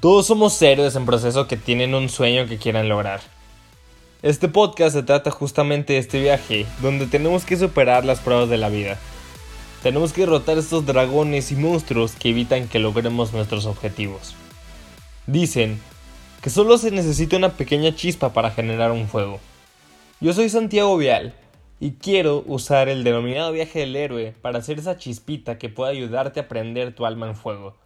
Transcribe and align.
Todos 0.00 0.28
somos 0.28 0.62
héroes 0.62 0.96
en 0.96 1.04
proceso 1.04 1.46
que 1.46 1.58
tienen 1.58 1.94
un 1.94 2.08
sueño 2.08 2.46
que 2.46 2.56
quieran 2.56 2.88
lograr. 2.88 3.20
Este 4.22 4.48
podcast 4.48 4.96
se 4.96 5.02
trata 5.02 5.30
justamente 5.30 5.92
de 5.92 5.98
este 5.98 6.18
viaje, 6.18 6.64
donde 6.80 7.06
tenemos 7.06 7.44
que 7.44 7.58
superar 7.58 8.06
las 8.06 8.20
pruebas 8.20 8.48
de 8.48 8.56
la 8.56 8.70
vida. 8.70 8.96
Tenemos 9.82 10.14
que 10.14 10.22
derrotar 10.22 10.56
estos 10.56 10.86
dragones 10.86 11.52
y 11.52 11.56
monstruos 11.56 12.12
que 12.12 12.30
evitan 12.30 12.66
que 12.66 12.78
logremos 12.78 13.34
nuestros 13.34 13.66
objetivos. 13.66 14.34
Dicen 15.26 15.78
que 16.40 16.48
solo 16.48 16.78
se 16.78 16.90
necesita 16.90 17.36
una 17.36 17.50
pequeña 17.50 17.94
chispa 17.94 18.32
para 18.32 18.52
generar 18.52 18.92
un 18.92 19.06
fuego. 19.06 19.38
Yo 20.18 20.32
soy 20.32 20.48
Santiago 20.48 20.96
Vial 20.96 21.34
y 21.78 21.90
quiero 21.92 22.42
usar 22.46 22.88
el 22.88 23.04
denominado 23.04 23.52
viaje 23.52 23.80
del 23.80 23.96
héroe 23.96 24.34
para 24.40 24.60
hacer 24.60 24.78
esa 24.78 24.96
chispita 24.96 25.58
que 25.58 25.68
pueda 25.68 25.90
ayudarte 25.90 26.40
a 26.40 26.48
prender 26.48 26.94
tu 26.94 27.04
alma 27.04 27.26
en 27.26 27.36
fuego 27.36 27.76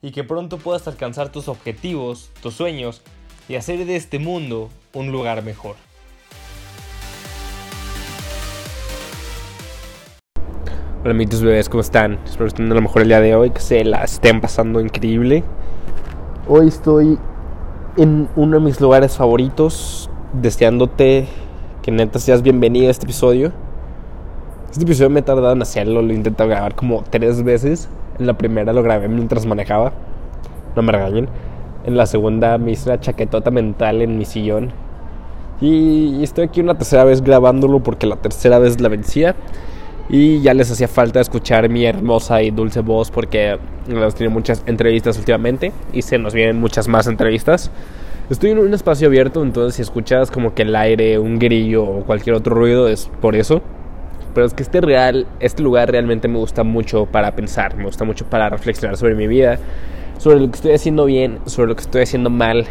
y 0.00 0.12
que 0.12 0.22
pronto 0.22 0.58
puedas 0.58 0.86
alcanzar 0.86 1.30
tus 1.30 1.48
objetivos, 1.48 2.30
tus 2.40 2.54
sueños 2.54 3.02
y 3.48 3.56
hacer 3.56 3.84
de 3.84 3.96
este 3.96 4.18
mundo 4.18 4.68
un 4.94 5.10
lugar 5.10 5.42
mejor. 5.42 5.74
Hola 11.04 11.14
mitos 11.14 11.42
bebés, 11.42 11.68
¿cómo 11.68 11.80
están? 11.80 12.18
Espero 12.24 12.44
que 12.44 12.48
estén 12.48 12.70
a 12.70 12.74
lo 12.74 12.82
mejor 12.82 13.02
el 13.02 13.08
día 13.08 13.20
de 13.20 13.34
hoy, 13.34 13.50
que 13.50 13.60
se 13.60 13.84
la 13.84 14.04
estén 14.04 14.40
pasando 14.40 14.80
increíble. 14.80 15.42
Hoy 16.48 16.68
estoy 16.68 17.18
en 17.96 18.28
uno 18.36 18.58
de 18.58 18.64
mis 18.64 18.80
lugares 18.80 19.16
favoritos, 19.16 20.10
deseándote 20.32 21.26
que 21.82 21.90
neta 21.90 22.18
seas 22.18 22.42
bienvenido 22.42 22.88
a 22.88 22.90
este 22.90 23.06
episodio. 23.06 23.52
Este 24.70 24.84
episodio 24.84 25.10
me 25.10 25.20
he 25.20 25.22
tardado 25.22 25.52
en 25.52 25.62
hacerlo, 25.62 26.02
lo 26.02 26.12
he 26.12 26.16
intentado 26.16 26.48
grabar 26.50 26.74
como 26.74 27.02
tres 27.10 27.42
veces 27.42 27.88
en 28.18 28.26
la 28.26 28.36
primera 28.36 28.72
lo 28.72 28.82
grabé 28.82 29.08
mientras 29.08 29.46
manejaba. 29.46 29.92
No 30.76 30.82
me 30.82 30.92
regañen. 30.92 31.28
En 31.84 31.96
la 31.96 32.06
segunda 32.06 32.58
me 32.58 32.72
hice 32.72 32.90
una 32.90 33.00
chaquetota 33.00 33.50
mental 33.50 34.02
en 34.02 34.18
mi 34.18 34.24
sillón. 34.24 34.72
Y 35.60 36.22
estoy 36.22 36.44
aquí 36.44 36.60
una 36.60 36.76
tercera 36.76 37.04
vez 37.04 37.22
grabándolo 37.22 37.80
porque 37.80 38.06
la 38.06 38.16
tercera 38.16 38.58
vez 38.58 38.80
la 38.80 38.88
vencía. 38.88 39.34
Y 40.10 40.40
ya 40.40 40.54
les 40.54 40.70
hacía 40.70 40.88
falta 40.88 41.20
escuchar 41.20 41.68
mi 41.68 41.84
hermosa 41.84 42.42
y 42.42 42.50
dulce 42.50 42.80
voz 42.80 43.10
porque 43.10 43.58
hemos 43.88 44.14
tenido 44.14 44.32
muchas 44.32 44.62
entrevistas 44.66 45.18
últimamente 45.18 45.72
y 45.92 46.02
se 46.02 46.18
nos 46.18 46.32
vienen 46.32 46.58
muchas 46.58 46.88
más 46.88 47.06
entrevistas. 47.06 47.70
Estoy 48.30 48.50
en 48.50 48.58
un 48.58 48.72
espacio 48.72 49.08
abierto, 49.08 49.42
entonces 49.42 49.74
si 49.74 49.82
escuchas 49.82 50.30
como 50.30 50.54
que 50.54 50.62
el 50.62 50.76
aire, 50.76 51.18
un 51.18 51.38
grillo 51.38 51.84
o 51.84 52.04
cualquier 52.04 52.36
otro 52.36 52.54
ruido 52.54 52.88
es 52.88 53.10
por 53.20 53.36
eso 53.36 53.62
pero 54.34 54.46
es 54.46 54.54
que 54.54 54.62
este, 54.62 54.80
real, 54.80 55.26
este 55.40 55.62
lugar 55.62 55.90
realmente 55.90 56.28
me 56.28 56.38
gusta 56.38 56.64
mucho 56.64 57.06
para 57.06 57.34
pensar, 57.34 57.76
me 57.76 57.84
gusta 57.84 58.04
mucho 58.04 58.24
para 58.26 58.48
reflexionar 58.48 58.96
sobre 58.96 59.14
mi 59.14 59.26
vida, 59.26 59.58
sobre 60.18 60.40
lo 60.40 60.50
que 60.50 60.56
estoy 60.56 60.72
haciendo 60.72 61.04
bien, 61.04 61.38
sobre 61.46 61.68
lo 61.68 61.76
que 61.76 61.82
estoy 61.82 62.02
haciendo 62.02 62.30
mal, 62.30 62.66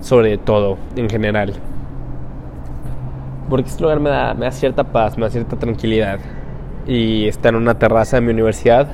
sobre 0.00 0.38
todo 0.38 0.78
en 0.96 1.08
general. 1.08 1.54
Porque 3.48 3.68
este 3.68 3.82
lugar 3.82 4.00
me 4.00 4.10
da, 4.10 4.34
me 4.34 4.46
da 4.46 4.50
cierta 4.50 4.84
paz, 4.84 5.16
me 5.16 5.24
da 5.24 5.30
cierta 5.30 5.56
tranquilidad. 5.56 6.18
Y 6.86 7.28
está 7.28 7.48
en 7.50 7.56
una 7.56 7.78
terraza 7.78 8.16
de 8.16 8.22
mi 8.22 8.32
universidad, 8.32 8.88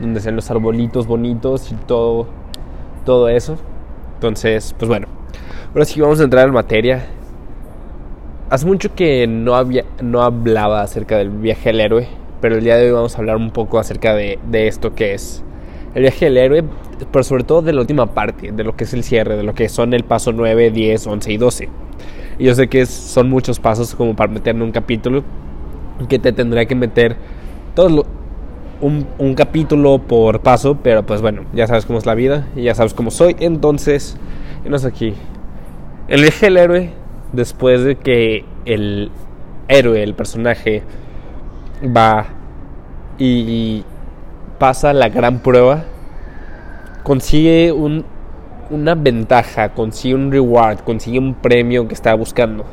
donde 0.00 0.20
sean 0.20 0.36
los 0.36 0.50
arbolitos 0.50 1.06
bonitos 1.06 1.70
y 1.72 1.74
todo, 1.74 2.26
todo 3.04 3.28
eso. 3.28 3.56
Entonces, 4.14 4.74
pues 4.78 4.88
bueno, 4.88 5.08
ahora 5.72 5.84
sí 5.84 6.00
vamos 6.00 6.20
a 6.20 6.24
entrar 6.24 6.46
en 6.46 6.54
materia. 6.54 7.04
Hace 8.50 8.66
mucho 8.66 8.92
que 8.96 9.28
no, 9.28 9.54
había, 9.54 9.84
no 10.02 10.22
hablaba 10.22 10.82
acerca 10.82 11.16
del 11.16 11.30
viaje 11.30 11.68
del 11.68 11.80
héroe, 11.82 12.08
pero 12.40 12.56
el 12.56 12.64
día 12.64 12.74
de 12.74 12.86
hoy 12.86 12.90
vamos 12.90 13.14
a 13.14 13.18
hablar 13.18 13.36
un 13.36 13.52
poco 13.52 13.78
acerca 13.78 14.12
de, 14.12 14.40
de 14.50 14.66
esto 14.66 14.92
que 14.92 15.14
es 15.14 15.44
el 15.94 16.02
viaje 16.02 16.24
del 16.24 16.36
héroe, 16.36 16.64
pero 17.12 17.22
sobre 17.22 17.44
todo 17.44 17.62
de 17.62 17.72
la 17.72 17.80
última 17.80 18.06
parte, 18.06 18.50
de 18.50 18.64
lo 18.64 18.74
que 18.74 18.82
es 18.82 18.92
el 18.92 19.04
cierre, 19.04 19.36
de 19.36 19.44
lo 19.44 19.54
que 19.54 19.68
son 19.68 19.94
el 19.94 20.02
paso 20.02 20.32
9, 20.32 20.72
10, 20.72 21.06
11 21.06 21.32
y 21.32 21.36
12. 21.36 21.68
Y 22.40 22.44
yo 22.44 22.54
sé 22.56 22.66
que 22.66 22.86
son 22.86 23.30
muchos 23.30 23.60
pasos 23.60 23.94
como 23.94 24.16
para 24.16 24.32
meter 24.32 24.56
en 24.56 24.62
un 24.62 24.72
capítulo, 24.72 25.22
que 26.08 26.18
te 26.18 26.32
tendrá 26.32 26.66
que 26.66 26.74
meter 26.74 27.14
todo 27.76 28.04
un, 28.80 29.06
un, 29.18 29.34
capítulo 29.36 30.00
por 30.00 30.40
paso, 30.40 30.76
pero 30.82 31.06
pues 31.06 31.22
bueno, 31.22 31.42
ya 31.54 31.68
sabes 31.68 31.86
cómo 31.86 32.00
es 32.00 32.06
la 32.06 32.16
vida 32.16 32.48
y 32.56 32.62
ya 32.62 32.74
sabes 32.74 32.94
cómo 32.94 33.12
soy, 33.12 33.36
entonces, 33.38 34.16
es 34.64 34.84
aquí. 34.84 35.14
El 36.08 36.22
viaje 36.22 36.46
del 36.46 36.56
héroe 36.56 36.99
después 37.32 37.84
de 37.84 37.96
que 37.96 38.44
el 38.64 39.10
héroe, 39.68 40.02
el 40.02 40.14
personaje, 40.14 40.82
va 41.84 42.26
y 43.18 43.84
pasa 44.58 44.92
la 44.92 45.08
gran 45.08 45.40
prueba, 45.40 45.84
consigue 47.02 47.72
un, 47.72 48.04
una 48.70 48.94
ventaja, 48.94 49.70
consigue 49.70 50.14
un 50.14 50.30
reward, 50.30 50.80
consigue 50.80 51.18
un 51.18 51.34
premio 51.34 51.88
que 51.88 51.94
está 51.94 52.14
buscando. 52.14 52.64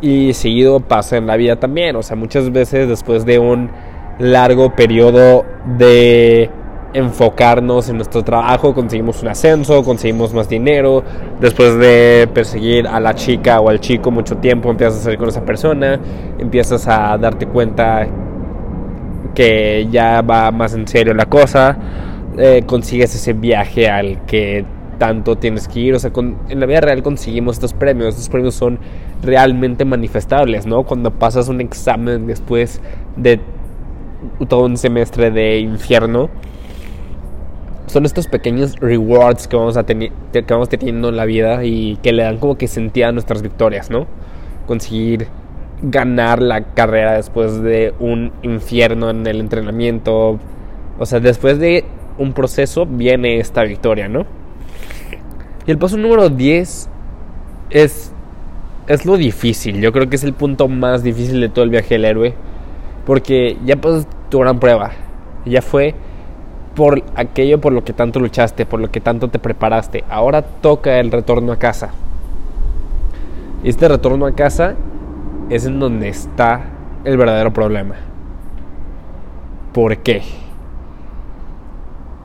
Y 0.00 0.32
seguido 0.32 0.80
pasa 0.80 1.16
en 1.16 1.26
la 1.26 1.36
vida 1.36 1.56
también, 1.56 1.94
o 1.96 2.02
sea, 2.02 2.16
muchas 2.16 2.50
veces 2.50 2.88
después 2.88 3.24
de 3.24 3.38
un 3.38 3.70
largo 4.18 4.74
periodo 4.74 5.44
de 5.78 6.50
enfocarnos 6.94 7.88
en 7.88 7.96
nuestro 7.96 8.22
trabajo, 8.22 8.74
conseguimos 8.74 9.22
un 9.22 9.28
ascenso, 9.28 9.82
conseguimos 9.82 10.34
más 10.34 10.48
dinero, 10.48 11.02
después 11.40 11.78
de 11.78 12.28
perseguir 12.32 12.86
a 12.86 13.00
la 13.00 13.14
chica 13.14 13.60
o 13.60 13.68
al 13.68 13.80
chico 13.80 14.10
mucho 14.10 14.36
tiempo, 14.36 14.70
empiezas 14.70 15.00
a 15.00 15.02
salir 15.04 15.18
con 15.18 15.28
esa 15.28 15.44
persona, 15.44 15.98
empiezas 16.38 16.86
a 16.88 17.16
darte 17.18 17.46
cuenta 17.46 18.06
que 19.34 19.88
ya 19.90 20.20
va 20.22 20.50
más 20.50 20.74
en 20.74 20.86
serio 20.86 21.14
la 21.14 21.26
cosa, 21.26 21.78
eh, 22.36 22.62
consigues 22.66 23.14
ese 23.14 23.32
viaje 23.32 23.88
al 23.88 24.24
que 24.26 24.64
tanto 24.98 25.36
tienes 25.36 25.66
que 25.66 25.80
ir, 25.80 25.94
o 25.94 25.98
sea, 25.98 26.12
en 26.14 26.60
la 26.60 26.66
vida 26.66 26.80
real 26.80 27.02
conseguimos 27.02 27.56
estos 27.56 27.72
premios, 27.72 28.10
estos 28.10 28.28
premios 28.28 28.54
son 28.54 28.78
realmente 29.22 29.84
manifestables, 29.84 30.66
¿no? 30.66 30.84
Cuando 30.84 31.10
pasas 31.10 31.48
un 31.48 31.60
examen 31.60 32.26
después 32.26 32.80
de 33.16 33.40
todo 34.48 34.64
un 34.64 34.76
semestre 34.76 35.30
de 35.30 35.58
infierno, 35.58 36.30
son 37.92 38.06
estos 38.06 38.26
pequeños 38.26 38.76
rewards 38.80 39.46
que 39.46 39.54
vamos, 39.54 39.76
a 39.76 39.84
que 39.84 40.10
vamos 40.48 40.70
teniendo 40.70 41.10
en 41.10 41.16
la 41.16 41.26
vida 41.26 41.62
y 41.62 41.96
que 41.96 42.12
le 42.12 42.22
dan 42.22 42.38
como 42.38 42.56
que 42.56 42.66
sentido 42.66 43.08
a 43.08 43.12
nuestras 43.12 43.42
victorias, 43.42 43.90
¿no? 43.90 44.06
Conseguir 44.66 45.28
ganar 45.82 46.40
la 46.40 46.64
carrera 46.72 47.12
después 47.12 47.60
de 47.60 47.92
un 48.00 48.32
infierno 48.42 49.10
en 49.10 49.26
el 49.26 49.40
entrenamiento. 49.40 50.40
O 50.98 51.04
sea, 51.04 51.20
después 51.20 51.58
de 51.58 51.84
un 52.16 52.32
proceso 52.32 52.86
viene 52.86 53.38
esta 53.38 53.62
victoria, 53.62 54.08
¿no? 54.08 54.24
Y 55.66 55.70
el 55.70 55.76
paso 55.76 55.98
número 55.98 56.30
10 56.30 56.88
es, 57.68 58.10
es 58.86 59.04
lo 59.04 59.18
difícil. 59.18 59.82
Yo 59.82 59.92
creo 59.92 60.08
que 60.08 60.16
es 60.16 60.24
el 60.24 60.32
punto 60.32 60.66
más 60.66 61.02
difícil 61.02 61.42
de 61.42 61.50
todo 61.50 61.66
el 61.66 61.70
viaje 61.70 61.96
del 61.96 62.06
héroe. 62.06 62.34
Porque 63.04 63.58
ya 63.66 63.76
pues 63.76 64.06
tu 64.30 64.38
gran 64.38 64.58
prueba. 64.58 64.92
Ya 65.44 65.60
fue 65.60 65.94
por 66.74 67.02
aquello 67.16 67.60
por 67.60 67.72
lo 67.72 67.84
que 67.84 67.92
tanto 67.92 68.20
luchaste, 68.20 68.66
por 68.66 68.80
lo 68.80 68.90
que 68.90 69.00
tanto 69.00 69.28
te 69.28 69.38
preparaste. 69.38 70.04
Ahora 70.08 70.42
toca 70.42 70.98
el 70.98 71.10
retorno 71.10 71.52
a 71.52 71.58
casa. 71.58 71.90
Este 73.64 73.88
retorno 73.88 74.26
a 74.26 74.32
casa 74.32 74.74
es 75.50 75.66
en 75.66 75.78
donde 75.78 76.08
está 76.08 76.62
el 77.04 77.16
verdadero 77.16 77.52
problema. 77.52 77.96
¿Por 79.72 79.98
qué? 79.98 80.22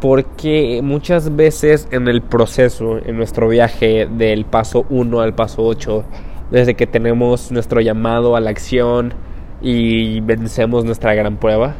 Porque 0.01 0.81
muchas 0.83 1.35
veces 1.35 1.87
en 1.91 2.07
el 2.07 2.21
proceso, 2.21 2.97
en 2.97 3.17
nuestro 3.17 3.49
viaje 3.49 4.07
del 4.07 4.45
paso 4.45 4.85
1 4.89 5.21
al 5.21 5.33
paso 5.33 5.63
8, 5.63 6.03
desde 6.51 6.75
que 6.75 6.87
tenemos 6.87 7.51
nuestro 7.51 7.81
llamado 7.81 8.35
a 8.35 8.39
la 8.39 8.49
acción 8.49 9.13
y 9.61 10.21
vencemos 10.21 10.85
nuestra 10.85 11.13
gran 11.13 11.37
prueba, 11.37 11.75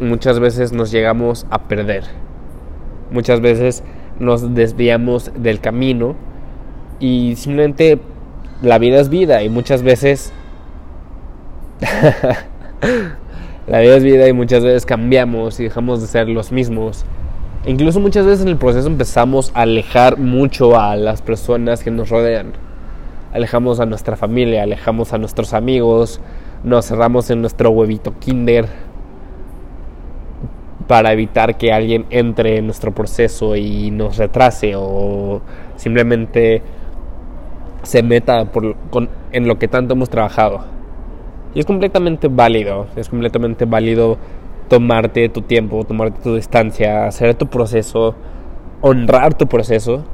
muchas 0.00 0.40
veces 0.40 0.72
nos 0.72 0.90
llegamos 0.90 1.46
a 1.50 1.68
perder. 1.68 2.04
Muchas 3.10 3.40
veces 3.40 3.82
nos 4.18 4.54
desviamos 4.54 5.30
del 5.36 5.60
camino 5.60 6.14
y 7.00 7.36
simplemente 7.36 7.98
la 8.62 8.78
vida 8.78 9.00
es 9.00 9.08
vida 9.08 9.42
y 9.42 9.48
muchas 9.48 9.82
veces 9.82 10.32
la 13.66 13.80
vida 13.80 13.96
es 13.96 14.04
vida 14.04 14.28
y 14.28 14.32
muchas 14.32 14.62
veces 14.62 14.86
cambiamos 14.86 15.58
y 15.60 15.64
dejamos 15.64 16.00
de 16.00 16.06
ser 16.06 16.28
los 16.28 16.52
mismos. 16.52 17.04
incluso 17.66 18.00
muchas 18.00 18.26
veces 18.26 18.42
en 18.42 18.48
el 18.48 18.56
proceso 18.56 18.86
empezamos 18.86 19.50
a 19.54 19.62
alejar 19.62 20.18
mucho 20.18 20.78
a 20.78 20.96
las 20.96 21.22
personas 21.22 21.82
que 21.82 21.90
nos 21.90 22.10
rodean. 22.10 22.52
Alejamos 23.32 23.80
a 23.80 23.86
nuestra 23.86 24.16
familia, 24.16 24.62
alejamos 24.62 25.12
a 25.12 25.18
nuestros 25.18 25.54
amigos, 25.54 26.20
nos 26.62 26.86
cerramos 26.86 27.30
en 27.30 27.40
nuestro 27.40 27.70
huevito 27.70 28.14
kinder, 28.20 28.68
para 30.86 31.12
evitar 31.12 31.56
que 31.56 31.72
alguien 31.72 32.06
entre 32.10 32.58
en 32.58 32.66
nuestro 32.66 32.92
proceso 32.92 33.56
y 33.56 33.90
nos 33.90 34.18
retrase 34.18 34.74
o 34.76 35.40
simplemente 35.76 36.62
se 37.82 38.02
meta 38.02 38.46
por, 38.46 38.76
en 39.32 39.48
lo 39.48 39.58
que 39.58 39.68
tanto 39.68 39.94
hemos 39.94 40.10
trabajado. 40.10 40.64
Y 41.54 41.60
es 41.60 41.66
completamente 41.66 42.28
válido, 42.28 42.86
es 42.96 43.08
completamente 43.08 43.64
válido 43.64 44.18
tomarte 44.68 45.28
tu 45.28 45.42
tiempo, 45.42 45.84
tomarte 45.84 46.20
tu 46.22 46.34
distancia, 46.34 47.06
hacer 47.06 47.34
tu 47.34 47.46
proceso 47.46 48.14
honrar 48.86 49.32
tu 49.32 49.46
proceso, 49.46 50.04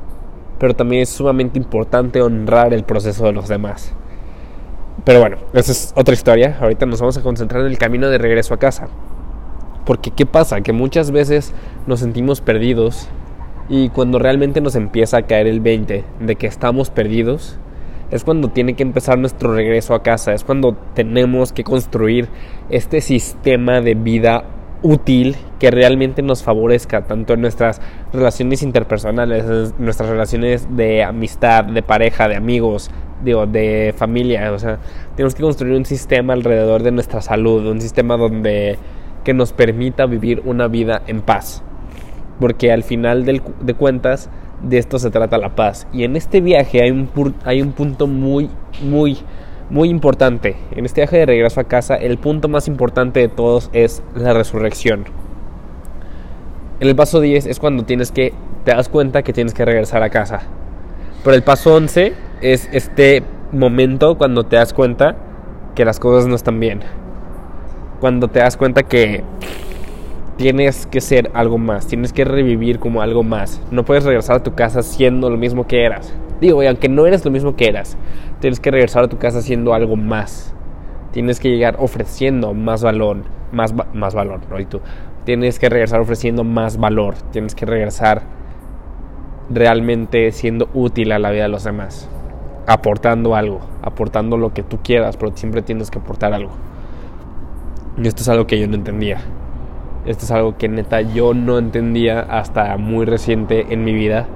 pero 0.60 0.74
también 0.74 1.02
es 1.02 1.08
sumamente 1.08 1.58
importante 1.58 2.22
honrar 2.22 2.72
el 2.72 2.84
proceso 2.84 3.24
de 3.24 3.32
los 3.32 3.48
demás. 3.48 3.92
Pero 5.04 5.18
bueno, 5.18 5.38
esa 5.52 5.72
es 5.72 5.92
otra 5.96 6.14
historia. 6.14 6.56
Ahorita 6.60 6.86
nos 6.86 7.00
vamos 7.00 7.16
a 7.16 7.22
concentrar 7.22 7.62
en 7.62 7.66
el 7.66 7.78
camino 7.78 8.08
de 8.08 8.18
regreso 8.18 8.54
a 8.54 8.58
casa. 8.58 8.86
Porque 9.84 10.10
¿qué 10.10 10.26
pasa? 10.26 10.60
Que 10.60 10.72
muchas 10.72 11.10
veces 11.10 11.52
nos 11.86 12.00
sentimos 12.00 12.40
perdidos 12.40 13.08
y 13.68 13.88
cuando 13.88 14.18
realmente 14.18 14.60
nos 14.60 14.74
empieza 14.74 15.18
a 15.18 15.22
caer 15.22 15.46
el 15.46 15.60
20 15.60 16.04
de 16.20 16.36
que 16.36 16.46
estamos 16.46 16.90
perdidos, 16.90 17.58
es 18.10 18.24
cuando 18.24 18.48
tiene 18.48 18.74
que 18.74 18.82
empezar 18.82 19.18
nuestro 19.18 19.54
regreso 19.54 19.94
a 19.94 20.02
casa, 20.02 20.34
es 20.34 20.44
cuando 20.44 20.76
tenemos 20.94 21.52
que 21.52 21.64
construir 21.64 22.28
este 22.68 23.00
sistema 23.00 23.80
de 23.80 23.94
vida 23.94 24.44
útil 24.82 25.36
que 25.58 25.70
realmente 25.70 26.22
nos 26.22 26.42
favorezca 26.42 27.02
tanto 27.02 27.34
en 27.34 27.42
nuestras 27.42 27.80
relaciones 28.12 28.62
interpersonales, 28.62 29.74
nuestras 29.78 30.08
relaciones 30.08 30.74
de 30.74 31.04
amistad, 31.04 31.64
de 31.64 31.82
pareja, 31.82 32.28
de 32.28 32.36
amigos, 32.36 32.90
digo, 33.22 33.46
de 33.46 33.94
familia, 33.96 34.50
o 34.52 34.58
sea, 34.58 34.78
tenemos 35.14 35.34
que 35.34 35.42
construir 35.42 35.76
un 35.76 35.84
sistema 35.84 36.32
alrededor 36.32 36.82
de 36.82 36.92
nuestra 36.92 37.20
salud, 37.20 37.66
un 37.66 37.80
sistema 37.80 38.16
donde 38.16 38.78
que 39.24 39.34
nos 39.34 39.52
permita 39.52 40.06
vivir 40.06 40.42
una 40.44 40.68
vida 40.68 41.02
en 41.06 41.20
paz. 41.20 41.62
Porque 42.38 42.72
al 42.72 42.82
final 42.82 43.24
de 43.24 43.74
cuentas 43.74 44.30
de 44.62 44.78
esto 44.78 44.98
se 44.98 45.10
trata 45.10 45.38
la 45.38 45.54
paz. 45.54 45.86
Y 45.92 46.04
en 46.04 46.16
este 46.16 46.40
viaje 46.40 46.82
hay 46.82 46.90
un, 46.90 47.08
hay 47.44 47.62
un 47.62 47.72
punto 47.72 48.06
muy, 48.06 48.50
muy, 48.82 49.18
muy 49.68 49.88
importante. 49.88 50.56
En 50.72 50.84
este 50.84 51.00
viaje 51.02 51.18
de 51.18 51.26
regreso 51.26 51.60
a 51.60 51.64
casa, 51.64 51.96
el 51.96 52.18
punto 52.18 52.48
más 52.48 52.68
importante 52.68 53.20
de 53.20 53.28
todos 53.28 53.70
es 53.72 54.02
la 54.14 54.32
resurrección. 54.32 55.04
En 56.80 56.88
el 56.88 56.96
paso 56.96 57.20
10 57.20 57.46
es 57.46 57.58
cuando 57.58 57.84
tienes 57.84 58.10
que, 58.10 58.32
te 58.64 58.72
das 58.72 58.88
cuenta 58.88 59.22
que 59.22 59.32
tienes 59.32 59.54
que 59.54 59.64
regresar 59.64 60.02
a 60.02 60.10
casa. 60.10 60.42
Pero 61.22 61.36
el 61.36 61.42
paso 61.42 61.74
11 61.74 62.14
es 62.40 62.68
este 62.72 63.22
momento 63.52 64.16
cuando 64.16 64.44
te 64.44 64.56
das 64.56 64.72
cuenta 64.72 65.16
que 65.74 65.84
las 65.84 66.00
cosas 66.00 66.26
no 66.26 66.34
están 66.34 66.58
bien. 66.58 66.80
Cuando 68.00 68.28
te 68.28 68.38
das 68.38 68.56
cuenta 68.56 68.82
que 68.82 69.22
tienes 70.38 70.86
que 70.86 71.02
ser 71.02 71.30
algo 71.34 71.58
más, 71.58 71.86
tienes 71.86 72.14
que 72.14 72.24
revivir 72.24 72.78
como 72.78 73.02
algo 73.02 73.22
más. 73.22 73.60
No 73.70 73.84
puedes 73.84 74.04
regresar 74.04 74.36
a 74.36 74.42
tu 74.42 74.54
casa 74.54 74.82
siendo 74.82 75.28
lo 75.28 75.36
mismo 75.36 75.66
que 75.66 75.84
eras. 75.84 76.14
Digo, 76.40 76.62
aunque 76.62 76.88
no 76.88 77.06
eres 77.06 77.26
lo 77.26 77.30
mismo 77.30 77.56
que 77.56 77.68
eras, 77.68 77.98
tienes 78.40 78.58
que 78.58 78.70
regresar 78.70 79.04
a 79.04 79.08
tu 79.08 79.18
casa 79.18 79.42
siendo 79.42 79.74
algo 79.74 79.96
más. 79.96 80.54
Tienes 81.12 81.40
que 81.40 81.50
llegar 81.50 81.76
ofreciendo 81.78 82.54
más 82.54 82.82
valor, 82.82 83.18
más, 83.52 83.74
más 83.92 84.14
valor, 84.14 84.40
¿no? 84.48 84.58
Y 84.58 84.64
tú 84.64 84.80
tienes 85.24 85.58
que 85.58 85.68
regresar 85.68 86.00
ofreciendo 86.00 86.42
más 86.42 86.78
valor, 86.78 87.16
tienes 87.32 87.54
que 87.54 87.66
regresar 87.66 88.22
realmente 89.50 90.32
siendo 90.32 90.70
útil 90.72 91.12
a 91.12 91.18
la 91.18 91.30
vida 91.30 91.42
de 91.42 91.48
los 91.50 91.64
demás, 91.64 92.08
aportando 92.66 93.34
algo, 93.34 93.60
aportando 93.82 94.38
lo 94.38 94.54
que 94.54 94.62
tú 94.62 94.78
quieras, 94.82 95.18
pero 95.18 95.36
siempre 95.36 95.60
tienes 95.60 95.90
que 95.90 95.98
aportar 95.98 96.32
algo. 96.32 96.69
Y 97.98 98.06
esto 98.06 98.22
es 98.22 98.28
algo 98.28 98.46
que 98.46 98.58
yo 98.58 98.66
no 98.66 98.74
entendía. 98.74 99.18
Esto 100.06 100.24
es 100.24 100.30
algo 100.30 100.56
que 100.56 100.68
neta 100.68 101.02
yo 101.02 101.34
no 101.34 101.58
entendía 101.58 102.20
hasta 102.20 102.76
muy 102.76 103.04
reciente 103.04 103.66
en 103.70 103.84
mi 103.84 103.92
vida. 103.92 104.26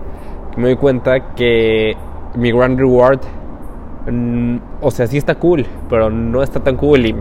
Me 0.57 0.65
doy 0.65 0.77
cuenta 0.77 1.35
que 1.35 1.97
mi 2.35 2.53
Grand 2.53 2.79
Reward, 2.79 3.21
mm, 4.11 4.57
o 4.83 4.91
sea, 4.91 5.07
sí 5.07 5.17
está 5.17 5.37
cool, 5.37 5.67
pero 5.89 6.11
no 6.11 6.43
está 6.43 6.61
tan 6.61 6.77
cool. 6.77 7.07
Y, 7.07 7.15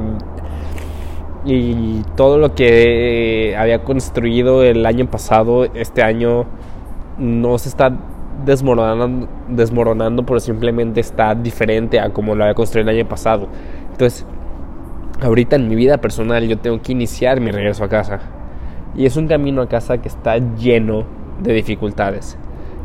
y 1.45 2.01
todo 2.15 2.37
lo 2.37 2.53
que 2.53 3.55
había 3.57 3.83
construido 3.83 4.63
el 4.63 4.85
año 4.85 5.07
pasado, 5.07 5.65
este 5.73 6.03
año, 6.03 6.45
no 7.17 7.57
se 7.57 7.69
está 7.69 7.93
desmoronando, 8.45 9.27
desmoronando, 9.47 10.25
pero 10.25 10.39
simplemente 10.39 10.99
está 10.99 11.33
diferente 11.35 11.99
a 11.99 12.09
como 12.11 12.35
lo 12.35 12.43
había 12.43 12.55
construido 12.55 12.89
el 12.89 12.97
año 12.97 13.07
pasado. 13.07 13.47
Entonces, 13.91 14.25
ahorita 15.23 15.55
en 15.55 15.67
mi 15.67 15.75
vida 15.75 15.97
personal 15.99 16.47
yo 16.47 16.57
tengo 16.57 16.81
que 16.81 16.91
iniciar 16.91 17.39
mi 17.39 17.51
regreso 17.51 17.83
a 17.83 17.89
casa. 17.89 18.19
Y 18.95 19.05
es 19.05 19.17
un 19.17 19.27
camino 19.27 19.61
a 19.61 19.67
casa 19.67 19.97
que 19.99 20.07
está 20.07 20.37
lleno 20.37 21.05
de 21.41 21.53
dificultades. 21.53 22.37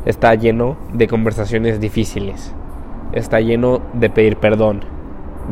Está 0.07 0.35
lleno 0.35 0.77
de 0.93 1.07
conversaciones 1.07 1.81
difíciles. 1.81 2.55
Está 3.13 3.41
lleno 3.41 3.81
de 3.93 4.11
pedir 4.11 4.37
perdón. 4.37 4.81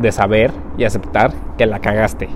De 0.01 0.11
saber 0.11 0.51
y 0.77 0.83
aceptar 0.83 1.33
que 1.57 1.65
la 1.65 1.79
cagaste. 1.79 2.29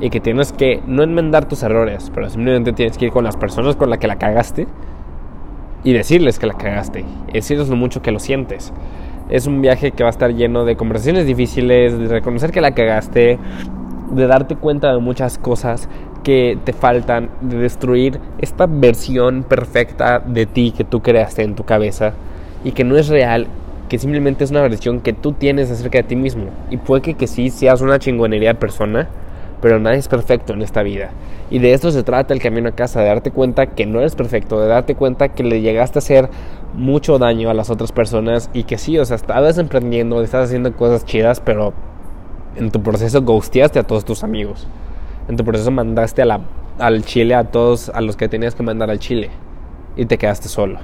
Y 0.00 0.10
que 0.10 0.20
tienes 0.20 0.52
que 0.52 0.82
no 0.86 1.02
enmendar 1.02 1.46
tus 1.46 1.62
errores, 1.62 2.10
pero 2.14 2.28
simplemente 2.28 2.72
tienes 2.72 2.98
que 2.98 3.06
ir 3.06 3.12
con 3.12 3.24
las 3.24 3.36
personas 3.36 3.76
con 3.76 3.90
las 3.90 3.98
que 3.98 4.06
la 4.06 4.16
cagaste 4.16 4.66
y 5.84 5.92
decirles 5.92 6.38
que 6.38 6.46
la 6.46 6.54
cagaste. 6.54 7.04
Y 7.28 7.32
decirles 7.32 7.68
lo 7.68 7.76
mucho 7.76 8.02
que 8.02 8.10
lo 8.10 8.18
sientes. 8.18 8.72
Es 9.28 9.46
un 9.46 9.60
viaje 9.60 9.90
que 9.90 10.04
va 10.04 10.08
a 10.08 10.10
estar 10.10 10.32
lleno 10.32 10.64
de 10.64 10.76
conversaciones 10.76 11.26
difíciles, 11.26 11.98
de 11.98 12.06
reconocer 12.06 12.52
que 12.52 12.60
la 12.60 12.72
cagaste, 12.72 13.38
de 14.12 14.26
darte 14.26 14.54
cuenta 14.54 14.92
de 14.92 14.98
muchas 15.00 15.36
cosas 15.38 15.88
que 16.22 16.58
te 16.64 16.72
faltan, 16.72 17.30
de 17.40 17.58
destruir 17.58 18.20
esta 18.38 18.66
versión 18.66 19.42
perfecta 19.42 20.20
de 20.20 20.46
ti 20.46 20.72
que 20.76 20.84
tú 20.84 21.02
creaste 21.02 21.42
en 21.42 21.54
tu 21.54 21.64
cabeza 21.64 22.14
y 22.64 22.72
que 22.72 22.84
no 22.84 22.96
es 22.96 23.08
real, 23.08 23.48
que 23.88 23.98
simplemente 23.98 24.44
es 24.44 24.50
una 24.50 24.62
versión 24.62 25.00
que 25.00 25.12
tú 25.12 25.32
tienes 25.32 25.70
acerca 25.70 25.98
de 25.98 26.04
ti 26.04 26.16
mismo. 26.16 26.46
Y 26.70 26.76
puede 26.76 27.02
que, 27.02 27.14
que 27.14 27.26
sí 27.26 27.50
seas 27.50 27.80
una 27.80 27.98
chingonería 27.98 28.50
de 28.50 28.58
persona, 28.60 29.08
pero 29.60 29.78
nadie 29.78 29.98
es 29.98 30.08
perfecto 30.08 30.52
en 30.52 30.62
esta 30.62 30.82
vida. 30.82 31.10
Y 31.50 31.58
de 31.60 31.72
esto 31.72 31.90
se 31.90 32.02
trata 32.02 32.34
el 32.34 32.40
camino 32.40 32.68
a 32.68 32.72
casa, 32.72 33.00
de 33.00 33.06
darte 33.06 33.30
cuenta 33.30 33.66
que 33.66 33.86
no 33.86 34.00
eres 34.00 34.14
perfecto, 34.16 34.60
de 34.60 34.68
darte 34.68 34.94
cuenta 34.94 35.28
que 35.28 35.44
le 35.44 35.60
llegaste 35.60 35.98
a 35.98 36.00
hacer 36.00 36.28
mucho 36.76 37.18
daño 37.18 37.50
a 37.50 37.54
las 37.54 37.70
otras 37.70 37.90
personas 37.90 38.50
y 38.52 38.64
que 38.64 38.78
sí, 38.78 38.98
o 38.98 39.04
sea, 39.04 39.16
estabas 39.16 39.58
emprendiendo, 39.58 40.22
estás 40.22 40.44
haciendo 40.44 40.74
cosas 40.76 41.04
chidas, 41.04 41.40
pero 41.40 41.72
en 42.54 42.70
tu 42.70 42.82
proceso 42.82 43.22
ghosteaste 43.22 43.78
a 43.78 43.82
todos 43.82 44.04
tus 44.04 44.22
amigos. 44.22 44.66
En 45.28 45.36
tu 45.36 45.44
proceso 45.44 45.70
mandaste 45.70 46.22
a 46.22 46.26
la, 46.26 46.40
al 46.78 47.04
Chile 47.04 47.34
a 47.34 47.44
todos 47.44 47.88
a 47.88 48.00
los 48.00 48.16
que 48.16 48.28
tenías 48.28 48.54
que 48.54 48.62
mandar 48.62 48.90
al 48.90 48.98
Chile 48.98 49.30
y 49.96 50.06
te 50.06 50.18
quedaste 50.18 50.48
solo. 50.48 50.78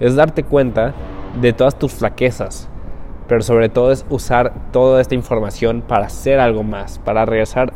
Es 0.00 0.14
darte 0.14 0.44
cuenta 0.44 0.94
de 1.40 1.52
todas 1.52 1.78
tus 1.78 1.92
flaquezas, 1.92 2.68
pero 3.28 3.42
sobre 3.42 3.68
todo 3.68 3.90
es 3.90 4.06
usar 4.08 4.70
toda 4.72 5.00
esta 5.00 5.14
información 5.14 5.82
para 5.86 6.06
hacer 6.06 6.38
algo 6.38 6.62
más, 6.62 6.98
para 7.00 7.26
regresar 7.26 7.72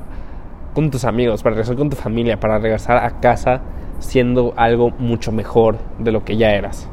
con 0.74 0.90
tus 0.90 1.04
amigos, 1.04 1.42
para 1.42 1.56
regresar 1.56 1.76
con 1.76 1.90
tu 1.90 1.96
familia, 1.96 2.38
para 2.38 2.58
regresar 2.58 3.04
a 3.04 3.20
casa 3.20 3.60
siendo 3.98 4.54
algo 4.56 4.90
mucho 4.90 5.32
mejor 5.32 5.78
de 5.98 6.12
lo 6.12 6.24
que 6.24 6.36
ya 6.36 6.52
eras. 6.52 6.88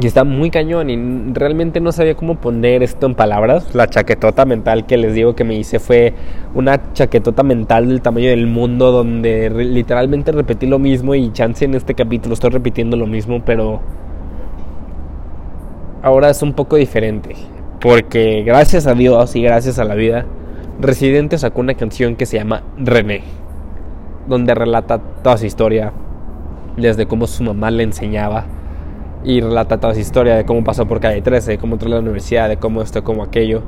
Y 0.00 0.08
está 0.08 0.24
muy 0.24 0.50
cañón 0.50 0.90
y 0.90 1.32
realmente 1.34 1.80
no 1.80 1.92
sabía 1.92 2.16
cómo 2.16 2.34
poner 2.34 2.82
esto 2.82 3.06
en 3.06 3.14
palabras. 3.14 3.76
La 3.76 3.86
chaquetota 3.86 4.44
mental 4.44 4.86
que 4.86 4.96
les 4.96 5.14
digo 5.14 5.36
que 5.36 5.44
me 5.44 5.54
hice 5.54 5.78
fue 5.78 6.14
una 6.52 6.92
chaquetota 6.94 7.44
mental 7.44 7.88
del 7.88 8.02
tamaño 8.02 8.30
del 8.30 8.48
mundo 8.48 8.90
donde 8.90 9.50
literalmente 9.50 10.32
repetí 10.32 10.66
lo 10.66 10.80
mismo 10.80 11.14
y 11.14 11.30
chance 11.30 11.64
en 11.64 11.74
este 11.74 11.94
capítulo 11.94 12.34
estoy 12.34 12.50
repitiendo 12.50 12.96
lo 12.96 13.06
mismo, 13.06 13.44
pero 13.44 13.82
ahora 16.02 16.28
es 16.28 16.42
un 16.42 16.54
poco 16.54 16.74
diferente. 16.74 17.36
Porque 17.80 18.42
gracias 18.42 18.88
a 18.88 18.94
Dios 18.94 19.36
y 19.36 19.42
gracias 19.42 19.78
a 19.78 19.84
la 19.84 19.94
vida, 19.94 20.26
Residente 20.80 21.38
sacó 21.38 21.60
una 21.60 21.74
canción 21.74 22.16
que 22.16 22.26
se 22.26 22.36
llama 22.36 22.64
René, 22.76 23.22
donde 24.26 24.56
relata 24.56 24.98
toda 24.98 25.36
su 25.36 25.46
historia, 25.46 25.92
desde 26.76 27.06
cómo 27.06 27.28
su 27.28 27.44
mamá 27.44 27.70
le 27.70 27.84
enseñaba 27.84 28.44
y 29.24 29.40
relata 29.40 29.80
toda 29.80 29.94
su 29.94 30.00
historia 30.00 30.36
de 30.36 30.44
cómo 30.44 30.62
pasó 30.62 30.86
por 30.86 31.00
calle 31.00 31.22
13, 31.22 31.52
de 31.52 31.58
cómo 31.58 31.74
entró 31.74 31.88
a 31.88 31.94
la 31.94 32.00
universidad, 32.00 32.48
de 32.48 32.58
cómo 32.58 32.82
esto, 32.82 33.02
cómo 33.02 33.22
aquello. 33.22 33.62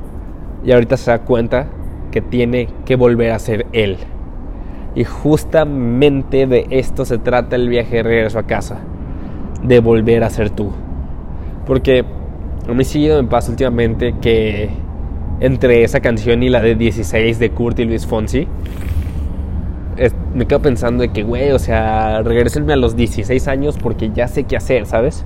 Y 0.63 0.71
ahorita 0.71 0.97
se 0.97 1.09
da 1.09 1.19
cuenta 1.19 1.67
que 2.11 2.21
tiene 2.21 2.69
que 2.85 2.95
volver 2.95 3.31
a 3.31 3.39
ser 3.39 3.65
él. 3.73 3.97
Y 4.95 5.03
justamente 5.03 6.45
de 6.45 6.67
esto 6.69 7.05
se 7.05 7.17
trata 7.17 7.55
el 7.55 7.69
viaje 7.69 7.97
de 7.97 8.03
regreso 8.03 8.39
a 8.39 8.43
casa. 8.43 8.77
De 9.63 9.79
volver 9.79 10.23
a 10.23 10.29
ser 10.29 10.51
tú. 10.51 10.71
Porque 11.65 12.05
a 12.69 12.73
mí 12.73 12.83
seguido 12.83 13.21
me 13.21 13.27
pasa 13.27 13.49
últimamente 13.49 14.15
que 14.21 14.69
entre 15.39 15.83
esa 15.83 15.99
canción 15.99 16.43
y 16.43 16.49
la 16.49 16.61
de 16.61 16.75
16 16.75 17.39
de 17.39 17.49
Kurt 17.51 17.79
y 17.79 17.85
Luis 17.85 18.05
Fonsi, 18.05 18.47
me 20.33 20.45
quedo 20.45 20.61
pensando 20.61 21.01
de 21.01 21.09
que, 21.09 21.23
güey, 21.23 21.51
o 21.51 21.59
sea, 21.59 22.21
regresenme 22.21 22.73
a 22.73 22.75
los 22.75 22.95
16 22.95 23.47
años 23.47 23.77
porque 23.81 24.11
ya 24.13 24.27
sé 24.27 24.43
qué 24.43 24.55
hacer, 24.55 24.85
¿sabes? 24.85 25.25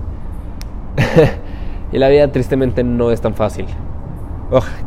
y 1.92 1.98
la 1.98 2.10
vida 2.10 2.32
tristemente 2.32 2.84
no 2.84 3.12
es 3.12 3.22
tan 3.22 3.34
fácil. 3.34 3.66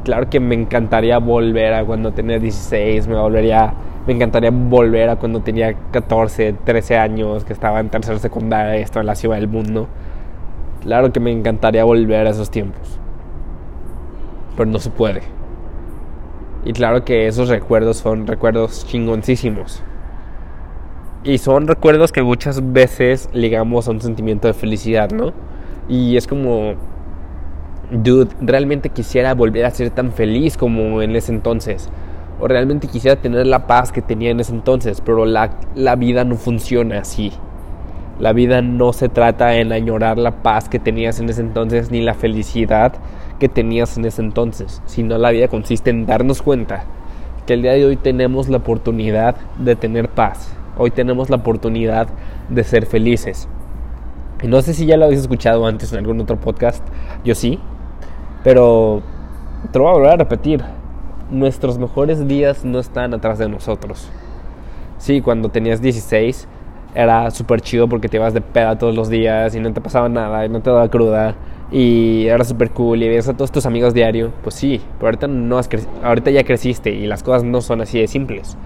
claro 0.04 0.28
que 0.28 0.40
me 0.40 0.54
encantaría 0.54 1.18
volver 1.18 1.74
a 1.74 1.84
cuando 1.84 2.12
tenía 2.12 2.38
16, 2.38 3.08
me 3.08 3.16
volvería, 3.16 3.74
me 4.06 4.12
encantaría 4.12 4.50
volver 4.52 5.10
a 5.10 5.16
cuando 5.16 5.40
tenía 5.40 5.74
14, 5.90 6.54
13 6.64 6.98
años, 6.98 7.44
que 7.44 7.52
estaba 7.52 7.80
en 7.80 7.88
tercera 7.88 8.18
secundaria, 8.18 8.76
esto 8.76 9.00
en 9.00 9.06
la 9.06 9.14
ciudad 9.14 9.36
del 9.36 9.48
mundo. 9.48 9.88
Claro 10.82 11.12
que 11.12 11.20
me 11.20 11.32
encantaría 11.32 11.84
volver 11.84 12.26
a 12.26 12.30
esos 12.30 12.50
tiempos. 12.50 12.98
Pero 14.56 14.70
no 14.70 14.78
se 14.78 14.90
puede. 14.90 15.22
Y 16.64 16.72
claro 16.72 17.04
que 17.04 17.26
esos 17.26 17.48
recuerdos 17.48 17.98
son 17.98 18.26
recuerdos 18.26 18.86
chingoncísimos. 18.86 19.82
Y 21.22 21.38
son 21.38 21.66
recuerdos 21.66 22.12
que 22.12 22.22
muchas 22.22 22.72
veces 22.72 23.30
ligamos 23.32 23.88
a 23.88 23.90
un 23.90 24.00
sentimiento 24.00 24.46
de 24.46 24.54
felicidad, 24.54 25.10
¿no? 25.10 25.32
Y 25.88 26.16
es 26.16 26.26
como, 26.26 26.74
dude, 27.90 28.30
realmente 28.40 28.88
quisiera 28.88 29.34
volver 29.34 29.64
a 29.64 29.70
ser 29.70 29.90
tan 29.90 30.12
feliz 30.12 30.56
como 30.56 31.02
en 31.02 31.14
ese 31.16 31.32
entonces. 31.32 31.90
O 32.40 32.48
realmente 32.48 32.88
quisiera 32.88 33.20
tener 33.20 33.46
la 33.46 33.66
paz 33.66 33.92
que 33.92 34.02
tenía 34.02 34.30
en 34.30 34.40
ese 34.40 34.52
entonces, 34.52 35.00
pero 35.00 35.24
la, 35.24 35.50
la 35.74 35.96
vida 35.96 36.24
no 36.24 36.36
funciona 36.36 36.98
así. 36.98 37.32
La 38.18 38.32
vida 38.32 38.62
no 38.62 38.92
se 38.92 39.08
trata 39.08 39.56
en 39.56 39.72
añorar 39.72 40.18
la 40.18 40.42
paz 40.42 40.68
que 40.68 40.78
tenías 40.78 41.18
en 41.20 41.28
ese 41.28 41.40
entonces 41.40 41.90
ni 41.90 42.00
la 42.00 42.14
felicidad 42.14 42.92
que 43.40 43.48
tenías 43.48 43.96
en 43.98 44.04
ese 44.04 44.22
entonces, 44.22 44.80
sino 44.86 45.18
la 45.18 45.30
vida 45.30 45.48
consiste 45.48 45.90
en 45.90 46.06
darnos 46.06 46.40
cuenta 46.40 46.84
que 47.46 47.54
el 47.54 47.62
día 47.62 47.72
de 47.72 47.84
hoy 47.84 47.96
tenemos 47.96 48.48
la 48.48 48.58
oportunidad 48.58 49.36
de 49.58 49.74
tener 49.74 50.08
paz, 50.08 50.52
hoy 50.78 50.90
tenemos 50.92 51.28
la 51.28 51.36
oportunidad 51.36 52.06
de 52.48 52.64
ser 52.64 52.86
felices. 52.86 53.48
No 54.42 54.60
sé 54.60 54.74
si 54.74 54.86
ya 54.86 54.96
lo 54.96 55.06
habéis 55.06 55.20
escuchado 55.20 55.66
antes 55.66 55.92
en 55.92 56.00
algún 56.00 56.20
otro 56.20 56.38
podcast, 56.38 56.84
yo 57.24 57.34
sí, 57.34 57.58
pero 58.42 59.02
te 59.72 59.78
lo 59.78 59.84
voy 59.84 59.92
a 59.92 59.94
volver 59.94 60.10
a 60.12 60.16
repetir. 60.16 60.62
Nuestros 61.30 61.78
mejores 61.78 62.28
días 62.28 62.64
no 62.64 62.78
están 62.78 63.14
atrás 63.14 63.38
de 63.38 63.48
nosotros. 63.48 64.10
Sí, 64.98 65.20
cuando 65.22 65.48
tenías 65.48 65.80
16 65.80 66.46
era 66.94 67.30
súper 67.30 67.60
chido 67.60 67.88
porque 67.88 68.08
te 68.08 68.18
ibas 68.18 68.34
de 68.34 68.40
peda 68.40 68.78
todos 68.78 68.94
los 68.94 69.08
días 69.08 69.54
y 69.54 69.60
no 69.60 69.72
te 69.72 69.80
pasaba 69.80 70.08
nada 70.08 70.44
y 70.44 70.48
no 70.48 70.60
te 70.60 70.70
daba 70.70 70.88
cruda 70.88 71.34
y 71.70 72.26
era 72.26 72.44
súper 72.44 72.70
cool 72.70 73.02
y 73.02 73.08
veías 73.08 73.28
a 73.28 73.34
todos 73.34 73.50
tus 73.50 73.66
amigos 73.66 73.94
diario. 73.94 74.32
Pues 74.42 74.54
sí, 74.54 74.80
pero 74.98 75.06
ahorita, 75.08 75.26
no 75.26 75.58
has 75.58 75.68
ahorita 76.02 76.30
ya 76.30 76.44
creciste 76.44 76.90
y 76.90 77.06
las 77.06 77.22
cosas 77.22 77.44
no 77.44 77.60
son 77.60 77.80
así 77.80 78.00
de 78.00 78.06
simples. 78.06 78.56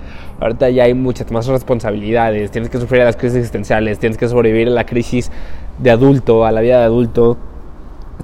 Ahorita 0.41 0.69
ya 0.71 0.85
hay 0.85 0.95
muchas 0.95 1.31
más 1.31 1.47
responsabilidades, 1.47 2.51
tienes 2.51 2.71
que 2.71 2.79
sufrir 2.79 3.03
las 3.03 3.17
crisis 3.17 3.39
existenciales, 3.39 3.99
tienes 3.99 4.19
que 4.19 4.29
sobrevivir 4.29 4.69
a 4.69 4.73
la 4.73 4.87
crisis 4.87 5.31
de 5.79 5.91
adulto, 5.91 6.45
a 6.45 6.53
la 6.53 6.61
vida 6.61 6.79
de 6.79 6.85
adulto. 6.85 7.37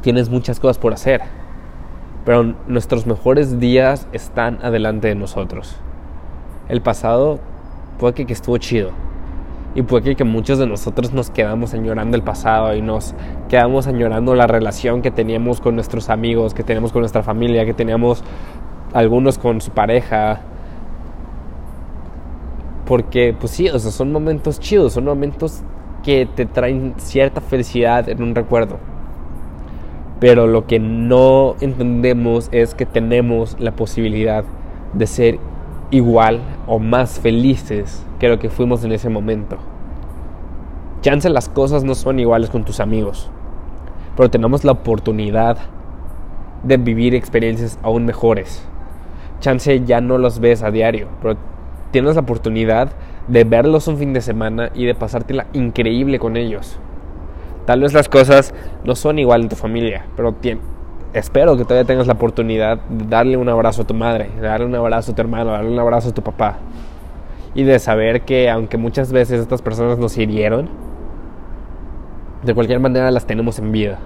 Tienes 0.01 0.29
muchas 0.29 0.61
cosas 0.61 0.79
por 0.79 0.93
hacer. 0.93 1.23
Pero 2.25 2.55
nuestros 2.67 3.07
mejores 3.07 3.61
días 3.61 4.09
están 4.13 4.59
adelante 4.63 5.09
de 5.09 5.15
nosotros. 5.15 5.77
El 6.69 6.81
pasado 6.81 7.39
puede 7.99 8.15
que, 8.15 8.27
que 8.27 8.33
estuvo 8.33 8.57
chido 8.59 8.93
y 9.75 9.83
puede 9.83 10.15
que 10.15 10.25
muchos 10.25 10.59
de 10.59 10.67
nosotros 10.67 11.13
nos 11.13 11.31
quedamos 11.31 11.75
añorando 11.75 12.17
el 12.17 12.23
pasado 12.23 12.75
y 12.77 12.83
nos 12.83 13.15
quedamos 13.49 13.87
añorando 13.89 14.35
la 14.35 14.47
relación 14.47 15.03
que 15.03 15.11
teníamos 15.11 15.61
con 15.61 15.75
nuestros 15.75 16.11
amigos, 16.11 16.55
que 16.55 16.63
teníamos 16.63 16.93
con 16.93 17.03
nuestra 17.03 17.23
familia, 17.25 17.65
que 17.65 17.75
teníamos 17.75 18.23
algunos 18.93 19.37
con 19.37 19.61
su 19.61 19.73
pareja. 19.73 20.41
Porque, 22.87 23.35
pues 23.39 23.53
sí, 23.53 23.69
son 23.79 24.13
momentos 24.13 24.61
chidos, 24.61 24.93
son 24.93 25.07
momentos 25.07 25.63
que 26.05 26.29
te 26.33 26.47
traen 26.47 26.95
cierta 26.99 27.41
felicidad 27.41 28.09
en 28.09 28.23
un 28.23 28.35
recuerdo. 28.35 28.79
Pero 30.21 30.47
lo 30.47 30.67
que 30.67 30.79
no 30.79 31.57
entendemos 31.61 32.49
es 32.53 32.75
que 32.75 32.87
tenemos 32.87 33.57
la 33.59 33.73
posibilidad 33.73 34.45
de 34.93 35.07
ser 35.09 35.39
igual 35.95 36.41
o 36.67 36.81
más 36.81 37.21
felices 37.21 38.05
que 38.19 38.29
lo 38.29 38.41
que 38.41 38.51
fuimos 38.51 38.83
en 38.85 38.91
ese 38.91 39.09
momento. 39.09 39.59
Chance 41.03 41.31
las 41.31 41.49
cosas 41.49 41.85
no 41.85 41.95
son 41.95 42.19
iguales 42.19 42.51
con 42.51 42.65
tus 42.65 42.81
amigos, 42.81 43.31
pero 44.17 44.29
tenemos 44.29 44.65
la 44.65 44.73
oportunidad 44.73 45.57
de 46.65 46.79
vivir 46.79 47.15
experiencias 47.15 47.79
aún 47.83 48.07
mejores. 48.07 48.67
Chance 49.39 49.85
ya 49.85 50.01
no 50.01 50.19
los 50.19 50.41
ves 50.41 50.63
a 50.63 50.73
diario, 50.73 51.09
pero 51.23 51.37
tienes 51.93 52.17
la 52.17 52.23
oportunidad 52.23 52.91
de 53.29 53.45
verlos 53.45 53.87
un 53.87 53.97
fin 53.97 54.13
de 54.13 54.21
semana 54.21 54.71
y 54.75 54.87
de 54.87 54.97
pasártela 54.97 55.47
increíble 55.53 56.19
con 56.19 56.37
ellos. 56.37 56.77
Tal 57.67 57.83
vez 57.83 57.93
las 57.93 58.09
cosas 58.09 58.53
no 58.85 58.97
son 58.97 59.21
igual 59.21 59.43
en 59.43 59.49
tu 59.49 59.57
familia, 59.57 60.07
pero 60.17 60.33
espero 61.15 61.57
que 61.57 61.63
todavía 61.63 61.87
tengas 61.87 62.07
la 62.07 62.15
oportunidad 62.15 62.79
de 62.89 63.07
darle 63.07 63.37
un 63.37 63.49
abrazo 63.49 63.83
a 63.83 63.87
tu 63.87 63.95
madre, 63.95 64.31
de 64.37 64.47
darle 64.47 64.67
un 64.67 64.75
abrazo 64.75 65.13
a 65.13 65.15
tu 65.15 65.23
hermano, 65.23 65.53
darle 65.53 65.71
un 65.71 65.79
abrazo 65.79 66.11
a 66.11 66.13
tu 66.13 66.23
papá. 66.23 66.59
Y 67.55 67.63
de 67.63 67.79
saber 67.79 68.23
que 68.23 68.51
aunque 68.51 68.77
muchas 68.77 69.13
veces 69.13 69.41
estas 69.41 69.63
personas 69.63 69.97
nos 69.97 70.19
hirieron, 70.19 70.69
de 72.43 72.53
cualquier 72.53 72.81
manera 72.81 73.11
las 73.13 73.27
tenemos 73.27 73.61
en 73.61 73.71
vida. 73.71 74.01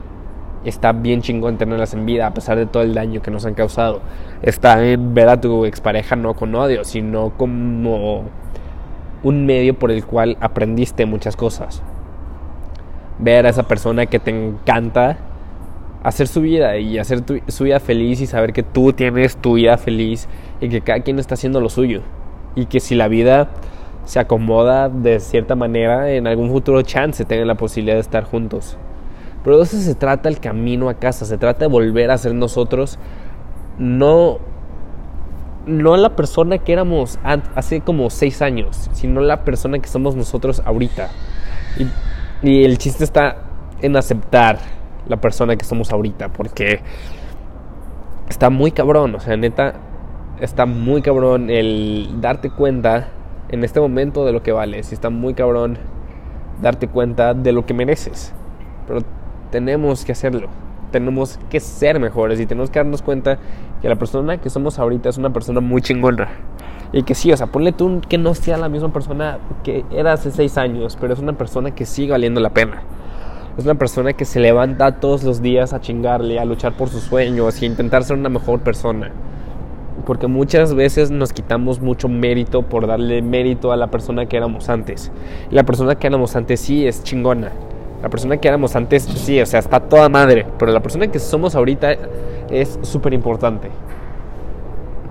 Está 0.65 0.93
bien 0.93 1.23
chingón 1.23 1.57
tenerlas 1.57 1.95
en 1.95 2.05
vida 2.05 2.27
a 2.27 2.35
pesar 2.35 2.59
de 2.59 2.67
todo 2.67 2.83
el 2.83 2.93
daño 2.93 3.23
que 3.23 3.31
nos 3.31 3.47
han 3.47 3.55
causado. 3.55 4.00
Está 4.43 4.85
en 4.85 5.15
ver 5.15 5.31
a 5.31 5.41
tu 5.41 5.65
expareja 5.65 6.15
no 6.15 6.35
con 6.35 6.55
odio, 6.55 6.85
sino 6.85 7.31
como 7.38 8.25
un 9.23 9.47
medio 9.47 9.79
por 9.79 9.91
el 9.91 10.05
cual 10.05 10.37
aprendiste 10.41 11.07
muchas 11.07 11.37
cosas. 11.37 11.83
Ver 13.19 13.47
a 13.47 13.49
esa 13.49 13.62
persona 13.62 14.07
que 14.07 14.19
te 14.19 14.31
encanta 14.31 15.19
hacer 16.02 16.28
su 16.28 16.40
vida 16.40 16.78
y 16.78 16.99
hacer 16.99 17.23
su 17.49 17.64
vida 17.64 17.81
feliz 17.81 18.21
y 18.21 18.26
saber 18.26 18.52
que 18.52 18.62
tú 18.62 18.93
tienes 18.93 19.37
tu 19.37 19.55
vida 19.55 19.76
feliz 19.78 20.28
y 20.61 20.69
que 20.69 20.81
cada 20.81 21.00
quien 21.00 21.19
está 21.19 21.35
haciendo 21.35 21.61
lo 21.61 21.69
suyo. 21.69 22.02
Y 22.55 22.67
que 22.67 22.81
si 22.81 22.95
la 22.95 23.09
vida 23.09 23.49
se 24.05 24.19
acomoda 24.19 24.88
de 24.88 25.21
cierta 25.21 25.55
manera, 25.55 26.11
en 26.11 26.26
algún 26.26 26.50
futuro 26.50 26.83
chance 26.83 27.25
tengan 27.25 27.47
la 27.47 27.57
posibilidad 27.57 27.97
de 27.97 28.00
estar 28.00 28.25
juntos. 28.25 28.76
Pero 29.45 29.59
de 29.59 29.64
eso 29.64 29.78
se 29.78 29.95
trata 29.95 30.28
el 30.28 30.40
camino 30.40 30.88
a 30.88 30.95
casa, 30.95 31.25
se 31.25 31.38
trata 31.38 31.61
de 31.61 31.67
volver 31.69 32.11
a 32.11 32.19
ser 32.19 32.35
nosotros, 32.35 32.99
no, 33.78 34.38
no 35.67 35.97
la 35.97 36.17
persona 36.17 36.59
que 36.59 36.73
éramos 36.73 37.19
hace 37.55 37.81
como 37.81 38.11
seis 38.11 38.43
años, 38.43 38.88
sino 38.93 39.21
la 39.21 39.45
persona 39.45 39.78
que 39.78 39.88
somos 39.88 40.17
nosotros 40.17 40.62
ahorita. 40.64 41.11
Y, 41.78 42.49
y 42.49 42.64
el 42.64 42.78
chiste 42.78 43.05
está 43.05 43.37
en 43.81 43.97
aceptar 43.97 44.59
la 45.09 45.17
persona 45.17 45.57
que 45.57 45.65
somos 45.65 45.93
ahorita, 45.93 46.29
porque 46.29 46.81
está 48.29 48.50
muy 48.50 48.71
cabrón, 48.71 49.15
o 49.15 49.21
sea, 49.21 49.37
neta, 49.37 49.75
está 50.41 50.67
muy 50.67 51.03
cabrón 51.03 51.50
el 51.50 52.21
darte 52.21 52.50
cuenta 52.50 53.09
en 53.49 53.65
este 53.65 53.81
momento 53.81 54.25
de 54.25 54.33
lo 54.33 54.43
que 54.43 54.53
vales 54.53 54.91
y 54.93 54.95
está 54.95 55.11
muy 55.11 55.35
cabrón 55.35 55.79
darte 56.61 56.88
cuenta 56.88 57.35
de 57.35 57.53
lo 57.53 57.67
que 57.67 57.75
mereces. 57.75 58.33
Pero 58.87 59.00
tenemos 59.50 60.05
que 60.05 60.12
hacerlo. 60.12 60.49
Tenemos 60.91 61.38
que 61.50 61.61
ser 61.61 62.00
mejores 62.00 62.41
y 62.41 62.47
tenemos 62.47 62.71
que 62.71 62.79
darnos 62.79 63.03
cuenta 63.03 63.38
que 63.83 63.88
la 63.88 63.97
persona 63.97 64.38
que 64.38 64.49
somos 64.49 64.79
ahorita 64.79 65.09
es 65.09 65.19
una 65.19 65.31
persona 65.31 65.61
muy 65.61 65.83
chingona. 65.83 66.29
Y 66.93 67.03
que 67.03 67.15
sí, 67.15 67.31
o 67.31 67.37
sea, 67.37 67.49
ponle 67.49 67.73
tú 67.73 68.00
que 68.09 68.17
no 68.17 68.35
sea 68.35 68.57
la 68.57 68.71
misma 68.71 68.91
persona 68.93 69.38
que 69.62 69.85
era 69.91 70.15
hace 70.15 70.31
seis 70.31 70.57
años, 70.57 70.97
pero 70.99 71.12
es 71.12 71.19
una 71.19 71.35
persona 71.35 71.75
que 71.75 71.85
sigue 71.85 72.12
valiendo 72.12 72.41
la 72.41 72.50
pena. 72.50 72.83
Es 73.59 73.65
una 73.65 73.75
persona 73.75 74.12
que 74.12 74.25
se 74.25 74.38
levanta 74.38 75.00
todos 75.00 75.25
los 75.25 75.43
días 75.43 75.73
a 75.73 75.81
chingarle, 75.81 76.38
a 76.38 76.45
luchar 76.45 76.77
por 76.77 76.91
sus 76.91 77.03
sueños 77.03 77.61
y 77.61 77.65
a 77.65 77.69
intentar 77.69 78.05
ser 78.05 78.17
una 78.17 78.29
mejor 78.29 78.61
persona. 78.61 79.11
Porque 80.07 80.29
muchas 80.29 80.75
veces 80.75 81.11
nos 81.11 81.33
quitamos 81.33 81.81
mucho 81.81 82.09
mérito 82.09 82.62
por 82.62 82.87
darle 82.87 83.21
mérito 83.21 83.73
a 83.73 83.77
la 83.77 83.88
persona 83.88 84.27
que 84.27 84.37
éramos 84.37 84.69
antes. 84.69 85.11
Y 85.50 85.57
la 85.57 85.65
persona 85.65 85.97
que 85.97 86.07
éramos 86.07 86.37
antes 86.37 86.61
sí 86.61 86.87
es 86.87 87.03
chingona. 87.03 87.50
La 88.00 88.09
persona 88.09 88.37
que 88.37 88.47
éramos 88.47 88.77
antes 88.77 89.03
sí, 89.03 89.41
o 89.41 89.47
sea, 89.47 89.59
está 89.59 89.81
toda 89.81 90.09
madre. 90.09 90.47
Pero 90.57 90.71
la 90.71 90.81
persona 90.81 91.09
que 91.09 91.19
somos 91.19 91.57
ahorita 91.57 91.97
es 92.50 92.79
súper 92.83 93.12
importante. 93.12 93.71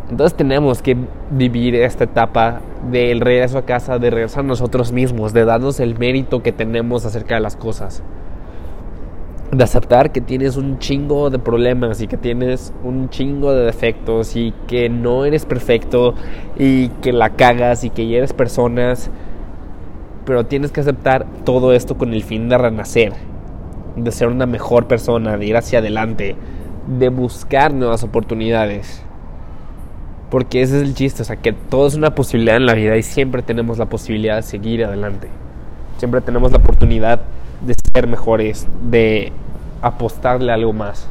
Entonces 0.10 0.38
tenemos 0.38 0.82
que 0.82 0.96
vivir 1.32 1.75
esta 1.75 2.06
etapa 2.06 2.62
del 2.89 3.20
regreso 3.20 3.58
a 3.58 3.63
casa, 3.63 4.00
de 4.00 4.10
regresar 4.10 4.46
a 4.46 4.48
nosotros 4.48 4.94
mismos, 4.94 5.34
de 5.34 5.44
darnos 5.44 5.82
el 5.82 6.00
mérito 6.00 6.42
que 6.42 6.54
tenemos 6.54 7.06
acerca 7.06 7.36
de 7.36 7.42
las 7.42 7.58
cosas 7.58 8.01
de 9.51 9.63
aceptar 9.63 10.12
que 10.12 10.20
tienes 10.20 10.58
un 10.58 10.77
chingo 10.80 11.30
de 11.30 11.39
problemas 11.39 12.01
y 12.01 12.08
que 12.08 12.18
tienes 12.18 12.74
un 12.84 13.10
chingo 13.10 13.54
de 13.54 13.66
defectos 13.66 14.36
y 14.36 14.54
que 14.68 14.89
no 14.89 15.24
eres 15.24 15.46
perfecto 15.46 16.16
y 16.58 16.89
que 16.89 17.13
la 17.13 17.32
cagas 17.32 17.84
y 17.84 17.89
que 17.89 18.18
eres 18.18 18.34
personas, 18.34 19.10
pero 20.25 20.46
tienes 20.46 20.72
que 20.72 20.82
aceptar 20.82 21.25
todo 21.46 21.72
esto 21.72 21.98
con 21.98 22.13
el 22.13 22.24
fin 22.24 22.50
de 22.50 22.58
renacer, 22.58 23.13
de 23.96 24.12
ser 24.12 24.27
una 24.27 24.46
mejor 24.46 24.88
persona, 24.88 25.38
de 25.38 25.46
ir 25.46 25.56
hacia 25.56 25.80
adelante, 25.80 26.36
de 27.00 27.10
buscar 27.10 27.74
nuevas 27.74 28.04
oportunidades. 28.04 29.01
Porque 30.30 30.62
ese 30.62 30.75
es 30.75 30.84
el 30.84 30.94
chiste, 30.94 31.22
o 31.22 31.25
sea, 31.25 31.38
que 31.38 31.54
todo 31.54 31.88
es 31.88 31.96
una 31.96 32.13
posibilidad 32.13 32.58
en 32.58 32.66
la 32.66 32.74
vida 32.74 32.98
y 32.98 33.04
siempre 33.04 33.44
tenemos 33.44 33.77
la 33.77 33.86
posibilidad 33.86 34.36
de 34.36 34.42
seguir 34.42 34.84
adelante. 34.84 35.30
Siempre 36.00 36.20
tenemos 36.20 36.51
la 36.51 36.58
oportunidad 36.58 37.22
de 37.61 37.75
ser 37.93 38.07
mejores, 38.07 38.67
de 38.81 39.31
apostarle 39.81 40.51
algo 40.51 40.73
más. 40.73 41.07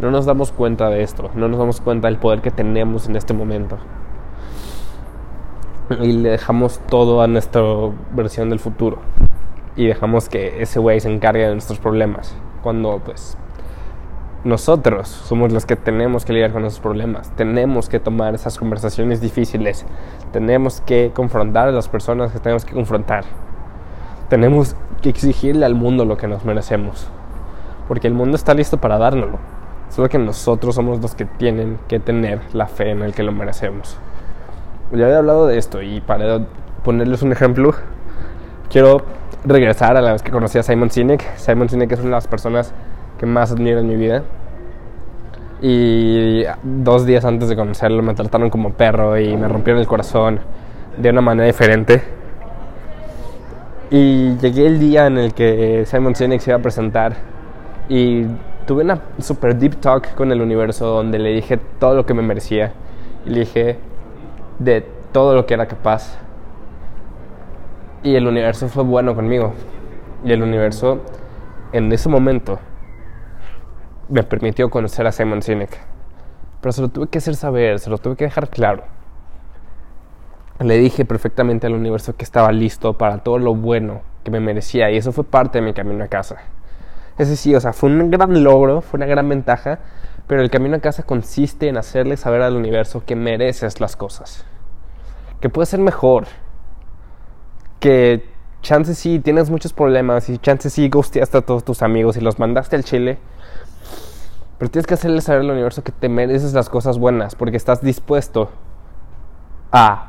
No 0.00 0.10
nos 0.10 0.26
damos 0.26 0.52
cuenta 0.52 0.88
de 0.90 1.02
esto, 1.02 1.30
no 1.34 1.48
nos 1.48 1.58
damos 1.58 1.80
cuenta 1.80 2.08
del 2.08 2.18
poder 2.18 2.40
que 2.40 2.50
tenemos 2.50 3.08
en 3.08 3.16
este 3.16 3.34
momento. 3.34 3.78
Y 6.00 6.12
le 6.12 6.30
dejamos 6.30 6.80
todo 6.86 7.22
a 7.22 7.26
nuestra 7.26 7.62
versión 8.12 8.50
del 8.50 8.60
futuro. 8.60 8.98
Y 9.74 9.86
dejamos 9.86 10.28
que 10.28 10.62
ese 10.62 10.78
güey 10.78 11.00
se 11.00 11.12
encargue 11.12 11.46
de 11.46 11.52
nuestros 11.52 11.78
problemas. 11.78 12.36
Cuando 12.62 13.00
pues 13.04 13.38
nosotros 14.44 15.08
somos 15.08 15.52
los 15.52 15.66
que 15.66 15.74
tenemos 15.74 16.24
que 16.24 16.32
lidiar 16.32 16.52
con 16.52 16.64
esos 16.64 16.78
problemas. 16.78 17.30
Tenemos 17.36 17.88
que 17.88 17.98
tomar 17.98 18.34
esas 18.34 18.56
conversaciones 18.56 19.20
difíciles. 19.20 19.84
Tenemos 20.32 20.80
que 20.80 21.10
confrontar 21.12 21.68
a 21.68 21.72
las 21.72 21.88
personas 21.88 22.32
que 22.32 22.38
tenemos 22.38 22.64
que 22.64 22.72
confrontar. 22.72 23.24
Tenemos 24.28 24.76
que 25.02 25.08
exigirle 25.08 25.64
al 25.64 25.74
mundo 25.74 26.04
lo 26.04 26.16
que 26.16 26.28
nos 26.28 26.44
merecemos. 26.44 27.08
Porque 27.86 28.06
el 28.06 28.14
mundo 28.14 28.36
está 28.36 28.54
listo 28.54 28.76
para 28.76 28.98
dárnoslo. 28.98 29.38
Solo 29.88 30.08
que 30.08 30.18
nosotros 30.18 30.74
somos 30.74 31.00
los 31.00 31.14
que 31.14 31.24
tienen 31.24 31.78
que 31.88 31.98
tener 31.98 32.40
la 32.52 32.66
fe 32.66 32.90
en 32.90 33.02
el 33.02 33.14
que 33.14 33.22
lo 33.22 33.32
merecemos. 33.32 33.96
Ya 34.92 35.06
había 35.06 35.18
hablado 35.18 35.46
de 35.46 35.56
esto 35.56 35.82
y 35.82 36.00
para 36.00 36.46
ponerles 36.84 37.22
un 37.22 37.32
ejemplo, 37.32 37.74
quiero 38.70 39.02
regresar 39.44 39.96
a 39.96 40.02
la 40.02 40.12
vez 40.12 40.22
que 40.22 40.30
conocí 40.30 40.58
a 40.58 40.62
Simon 40.62 40.90
Sinek. 40.90 41.36
Simon 41.36 41.68
Sinek 41.68 41.92
es 41.92 42.00
una 42.00 42.08
de 42.08 42.14
las 42.16 42.28
personas 42.28 42.74
que 43.18 43.24
más 43.24 43.52
admiro 43.52 43.80
en 43.80 43.88
mi 43.88 43.96
vida. 43.96 44.24
Y 45.62 46.44
dos 46.62 47.06
días 47.06 47.24
antes 47.24 47.48
de 47.48 47.56
conocerlo 47.56 48.02
me 48.02 48.14
trataron 48.14 48.50
como 48.50 48.72
perro 48.74 49.18
y 49.18 49.36
me 49.36 49.48
rompieron 49.48 49.80
el 49.80 49.88
corazón 49.88 50.40
de 50.98 51.10
una 51.10 51.20
manera 51.22 51.46
diferente. 51.46 52.17
Y 53.90 54.36
llegué 54.36 54.66
el 54.66 54.78
día 54.78 55.06
en 55.06 55.16
el 55.16 55.32
que 55.32 55.84
Simon 55.86 56.14
Sinek 56.14 56.40
se 56.40 56.50
iba 56.50 56.58
a 56.58 56.62
presentar 56.62 57.16
y 57.88 58.26
tuve 58.66 58.84
una 58.84 59.00
super 59.18 59.56
deep 59.56 59.80
talk 59.80 60.14
con 60.14 60.30
el 60.30 60.42
universo 60.42 60.86
donde 60.86 61.18
le 61.18 61.30
dije 61.30 61.58
todo 61.78 61.94
lo 61.94 62.04
que 62.04 62.12
me 62.12 62.20
merecía 62.20 62.74
y 63.24 63.30
le 63.30 63.40
dije 63.40 63.78
de 64.58 64.84
todo 65.12 65.34
lo 65.34 65.46
que 65.46 65.54
era 65.54 65.66
capaz. 65.66 66.18
Y 68.02 68.14
el 68.14 68.26
universo 68.26 68.68
fue 68.68 68.84
bueno 68.84 69.14
conmigo. 69.14 69.54
Y 70.22 70.32
el 70.32 70.42
universo 70.42 71.00
en 71.72 71.90
ese 71.90 72.10
momento 72.10 72.58
me 74.10 74.22
permitió 74.22 74.68
conocer 74.68 75.06
a 75.06 75.12
Simon 75.12 75.40
Sinek. 75.40 75.78
Pero 76.60 76.72
se 76.72 76.82
lo 76.82 76.88
tuve 76.88 77.08
que 77.08 77.18
hacer 77.18 77.36
saber, 77.36 77.78
se 77.78 77.88
lo 77.88 77.96
tuve 77.96 78.16
que 78.16 78.24
dejar 78.24 78.50
claro. 78.50 78.84
Le 80.60 80.76
dije 80.78 81.04
perfectamente 81.04 81.66
al 81.66 81.74
universo 81.74 82.16
que 82.16 82.24
estaba 82.24 82.50
listo 82.52 82.94
para 82.94 83.18
todo 83.18 83.38
lo 83.38 83.54
bueno 83.54 84.02
que 84.24 84.30
me 84.30 84.40
merecía 84.40 84.90
y 84.90 84.96
eso 84.96 85.12
fue 85.12 85.24
parte 85.24 85.58
de 85.58 85.64
mi 85.64 85.72
camino 85.72 86.02
a 86.04 86.08
casa. 86.08 86.36
Es 87.16 87.28
decir, 87.28 87.56
o 87.56 87.60
sea, 87.60 87.72
fue 87.72 87.90
un 87.90 88.10
gran 88.10 88.42
logro, 88.42 88.80
fue 88.80 88.98
una 88.98 89.06
gran 89.06 89.28
ventaja, 89.28 89.78
pero 90.26 90.42
el 90.42 90.50
camino 90.50 90.76
a 90.76 90.80
casa 90.80 91.02
consiste 91.02 91.68
en 91.68 91.76
hacerle 91.76 92.16
saber 92.16 92.42
al 92.42 92.56
universo 92.56 93.02
que 93.04 93.16
mereces 93.16 93.80
las 93.80 93.96
cosas, 93.96 94.44
que 95.40 95.48
puedes 95.48 95.68
ser 95.68 95.80
mejor, 95.80 96.26
que 97.80 98.24
chances 98.62 98.98
sí 98.98 99.20
tienes 99.20 99.50
muchos 99.50 99.72
problemas 99.72 100.28
y 100.28 100.38
chances 100.38 100.72
sí 100.72 100.88
gusteaste 100.88 101.38
a 101.38 101.42
todos 101.42 101.64
tus 101.64 101.82
amigos 101.82 102.16
y 102.16 102.20
los 102.20 102.38
mandaste 102.38 102.74
al 102.74 102.84
chile 102.84 103.18
pero 104.58 104.70
tienes 104.70 104.86
que 104.86 104.94
hacerle 104.94 105.20
saber 105.20 105.42
al 105.42 105.50
universo 105.50 105.84
que 105.84 105.92
te 105.92 106.08
mereces 106.08 106.52
las 106.52 106.68
cosas 106.68 106.98
buenas 106.98 107.36
porque 107.36 107.56
estás 107.56 107.80
dispuesto 107.80 108.50
a 109.70 110.07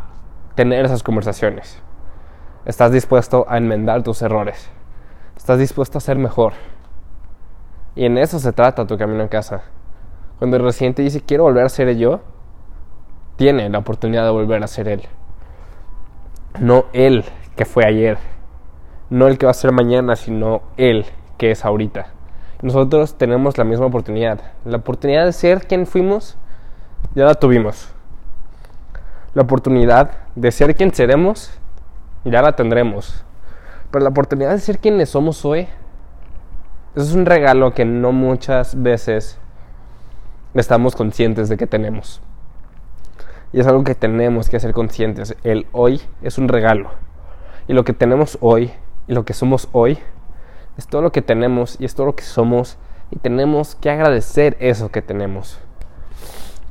tener 0.59 0.83
esas 0.83 1.03
conversaciones. 1.03 1.81
Estás 2.65 2.91
dispuesto 2.91 3.45
a 3.47 3.57
enmendar 3.57 4.03
tus 4.03 4.21
errores. 4.21 4.69
Estás 5.37 5.57
dispuesto 5.57 5.97
a 5.97 6.01
ser 6.01 6.17
mejor. 6.17 6.51
Y 7.95 8.03
en 8.03 8.17
eso 8.17 8.39
se 8.39 8.51
trata 8.51 8.85
tu 8.85 8.97
camino 8.97 9.21
en 9.21 9.29
casa. 9.29 9.61
Cuando 10.37 10.57
el 10.57 10.63
residente 10.63 11.01
dice 11.01 11.21
quiero 11.21 11.43
volver 11.43 11.63
a 11.63 11.69
ser 11.69 11.95
yo, 11.95 12.19
tiene 13.37 13.69
la 13.69 13.77
oportunidad 13.77 14.25
de 14.25 14.31
volver 14.31 14.61
a 14.61 14.67
ser 14.67 14.89
él. 14.89 15.03
No 16.59 16.87
él 16.91 17.23
que 17.55 17.63
fue 17.63 17.85
ayer. 17.85 18.17
No 19.09 19.27
el 19.27 19.37
que 19.37 19.45
va 19.45 19.51
a 19.51 19.53
ser 19.55 19.71
mañana, 19.71 20.17
sino 20.17 20.63
él 20.75 21.05
que 21.37 21.51
es 21.51 21.63
ahorita 21.63 22.19
nosotros 22.61 23.17
tenemos 23.17 23.57
la 23.57 23.63
misma 23.63 23.85
oportunidad. 23.85 24.41
La 24.65 24.75
oportunidad 24.75 25.23
de 25.23 25.31
ser 25.31 25.65
quien 25.65 25.87
fuimos, 25.87 26.35
ya 27.15 27.23
la 27.23 27.35
tuvimos. 27.35 27.93
La 29.33 29.43
oportunidad 29.43 30.11
de 30.35 30.51
ser 30.51 30.75
quien 30.75 30.93
seremos, 30.93 31.51
ya 32.25 32.41
la 32.41 32.55
tendremos. 32.55 33.23
Pero 33.91 34.03
la 34.03 34.09
oportunidad 34.09 34.51
de 34.51 34.59
ser 34.59 34.79
quienes 34.79 35.09
somos 35.09 35.45
hoy, 35.45 35.67
es 36.95 37.13
un 37.13 37.25
regalo 37.25 37.73
que 37.73 37.85
no 37.85 38.11
muchas 38.11 38.81
veces 38.81 39.37
estamos 40.53 40.95
conscientes 40.95 41.49
de 41.49 41.57
que 41.57 41.67
tenemos. 41.67 42.21
Y 43.53 43.59
es 43.59 43.67
algo 43.67 43.83
que 43.83 43.95
tenemos 43.95 44.49
que 44.49 44.59
ser 44.59 44.73
conscientes. 44.73 45.35
El 45.43 45.67
hoy 45.71 46.01
es 46.21 46.37
un 46.37 46.47
regalo. 46.47 46.89
Y 47.67 47.73
lo 47.73 47.83
que 47.83 47.93
tenemos 47.93 48.37
hoy 48.41 48.71
y 49.07 49.13
lo 49.13 49.25
que 49.25 49.33
somos 49.33 49.69
hoy 49.71 49.99
es 50.77 50.87
todo 50.87 51.01
lo 51.01 51.11
que 51.11 51.21
tenemos 51.21 51.77
y 51.79 51.85
es 51.85 51.93
todo 51.93 52.07
lo 52.07 52.15
que 52.15 52.23
somos 52.23 52.77
y 53.11 53.17
tenemos 53.17 53.75
que 53.75 53.89
agradecer 53.89 54.57
eso 54.59 54.89
que 54.89 55.01
tenemos. 55.01 55.59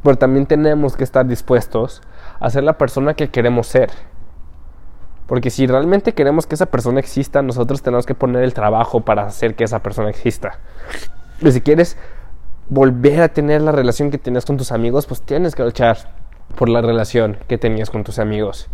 Pero 0.02 0.16
también 0.16 0.46
tenemos 0.46 0.96
que 0.96 1.04
estar 1.04 1.26
dispuestos 1.26 2.02
a 2.40 2.50
ser 2.50 2.64
la 2.64 2.78
persona 2.78 3.14
que 3.14 3.28
queremos 3.28 3.66
ser. 3.66 3.90
Porque 5.26 5.50
si 5.50 5.66
realmente 5.66 6.14
queremos 6.14 6.46
que 6.46 6.54
esa 6.54 6.66
persona 6.66 7.00
exista, 7.00 7.42
nosotros 7.42 7.82
tenemos 7.82 8.06
que 8.06 8.14
poner 8.14 8.42
el 8.42 8.54
trabajo 8.54 9.02
para 9.02 9.24
hacer 9.24 9.54
que 9.54 9.64
esa 9.64 9.82
persona 9.82 10.08
exista. 10.08 10.58
Y 11.42 11.52
si 11.52 11.60
quieres 11.60 11.98
volver 12.70 13.20
a 13.20 13.28
tener 13.28 13.60
la 13.60 13.72
relación 13.72 14.10
que 14.10 14.18
tenías 14.18 14.46
con 14.46 14.56
tus 14.56 14.72
amigos, 14.72 15.06
pues 15.06 15.20
tienes 15.22 15.54
que 15.54 15.64
luchar 15.64 15.98
por 16.56 16.68
la 16.68 16.80
relación 16.80 17.36
que 17.46 17.58
tenías 17.58 17.90
con 17.90 18.04
tus 18.04 18.18
amigos. 18.18 18.68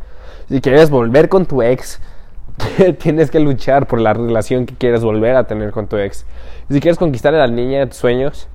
Si 0.48 0.60
quieres 0.60 0.90
volver 0.90 1.28
con 1.28 1.46
tu 1.46 1.60
ex, 1.62 2.00
tienes 2.98 3.32
que 3.32 3.40
luchar 3.40 3.88
por 3.88 4.00
la 4.00 4.12
relación 4.12 4.64
que 4.66 4.76
quieres 4.76 5.02
volver 5.02 5.34
a 5.34 5.48
tener 5.48 5.72
con 5.72 5.88
tu 5.88 5.96
ex. 5.96 6.24
si 6.70 6.80
quieres 6.80 6.98
conquistar 6.98 7.34
a 7.34 7.38
la 7.38 7.48
niña 7.48 7.80
de 7.80 7.86
tus 7.88 7.96
sueños, 7.96 8.48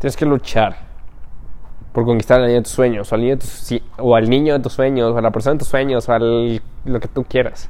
tienes 0.00 0.16
que 0.16 0.26
luchar 0.26 0.87
por 1.98 2.06
conquistar 2.06 2.38
a 2.38 2.42
la 2.42 2.46
niña 2.46 2.60
de 2.60 2.62
tus 2.62 2.74
sueños, 2.74 3.10
o 3.10 3.14
al 3.16 3.20
niño 3.22 3.34
de 3.34 3.40
tus, 3.40 3.82
o 3.98 4.14
al 4.14 4.30
niño 4.30 4.52
de 4.54 4.60
tus 4.60 4.72
sueños, 4.72 5.12
o 5.12 5.18
a 5.18 5.20
la 5.20 5.32
persona 5.32 5.54
de 5.54 5.58
tus 5.58 5.66
sueños, 5.66 6.08
o 6.08 6.12
a 6.12 6.20
lo 6.20 7.00
que 7.00 7.08
tú 7.08 7.24
quieras. 7.24 7.68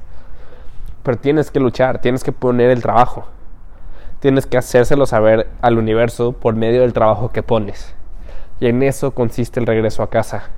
Pero 1.03 1.17
tienes 1.17 1.51
que 1.51 1.59
luchar, 1.61 2.03
tienes 2.03 2.23
que 2.23 2.31
poner 2.31 2.69
el 2.69 2.83
trabajo. 2.83 3.25
Tienes 4.21 4.45
que 4.45 4.59
hacérselo 4.59 5.07
saber 5.07 5.49
al 5.63 5.79
universo 5.79 6.33
por 6.33 6.55
medio 6.55 6.83
del 6.83 6.93
trabajo 6.93 7.31
que 7.31 7.43
pones. 7.43 7.95
Y 8.61 8.67
en 8.67 8.83
eso 8.83 9.13
consiste 9.13 9.61
el 9.61 9.67
regreso 9.67 10.03
a 10.03 10.11
casa. 10.11 10.51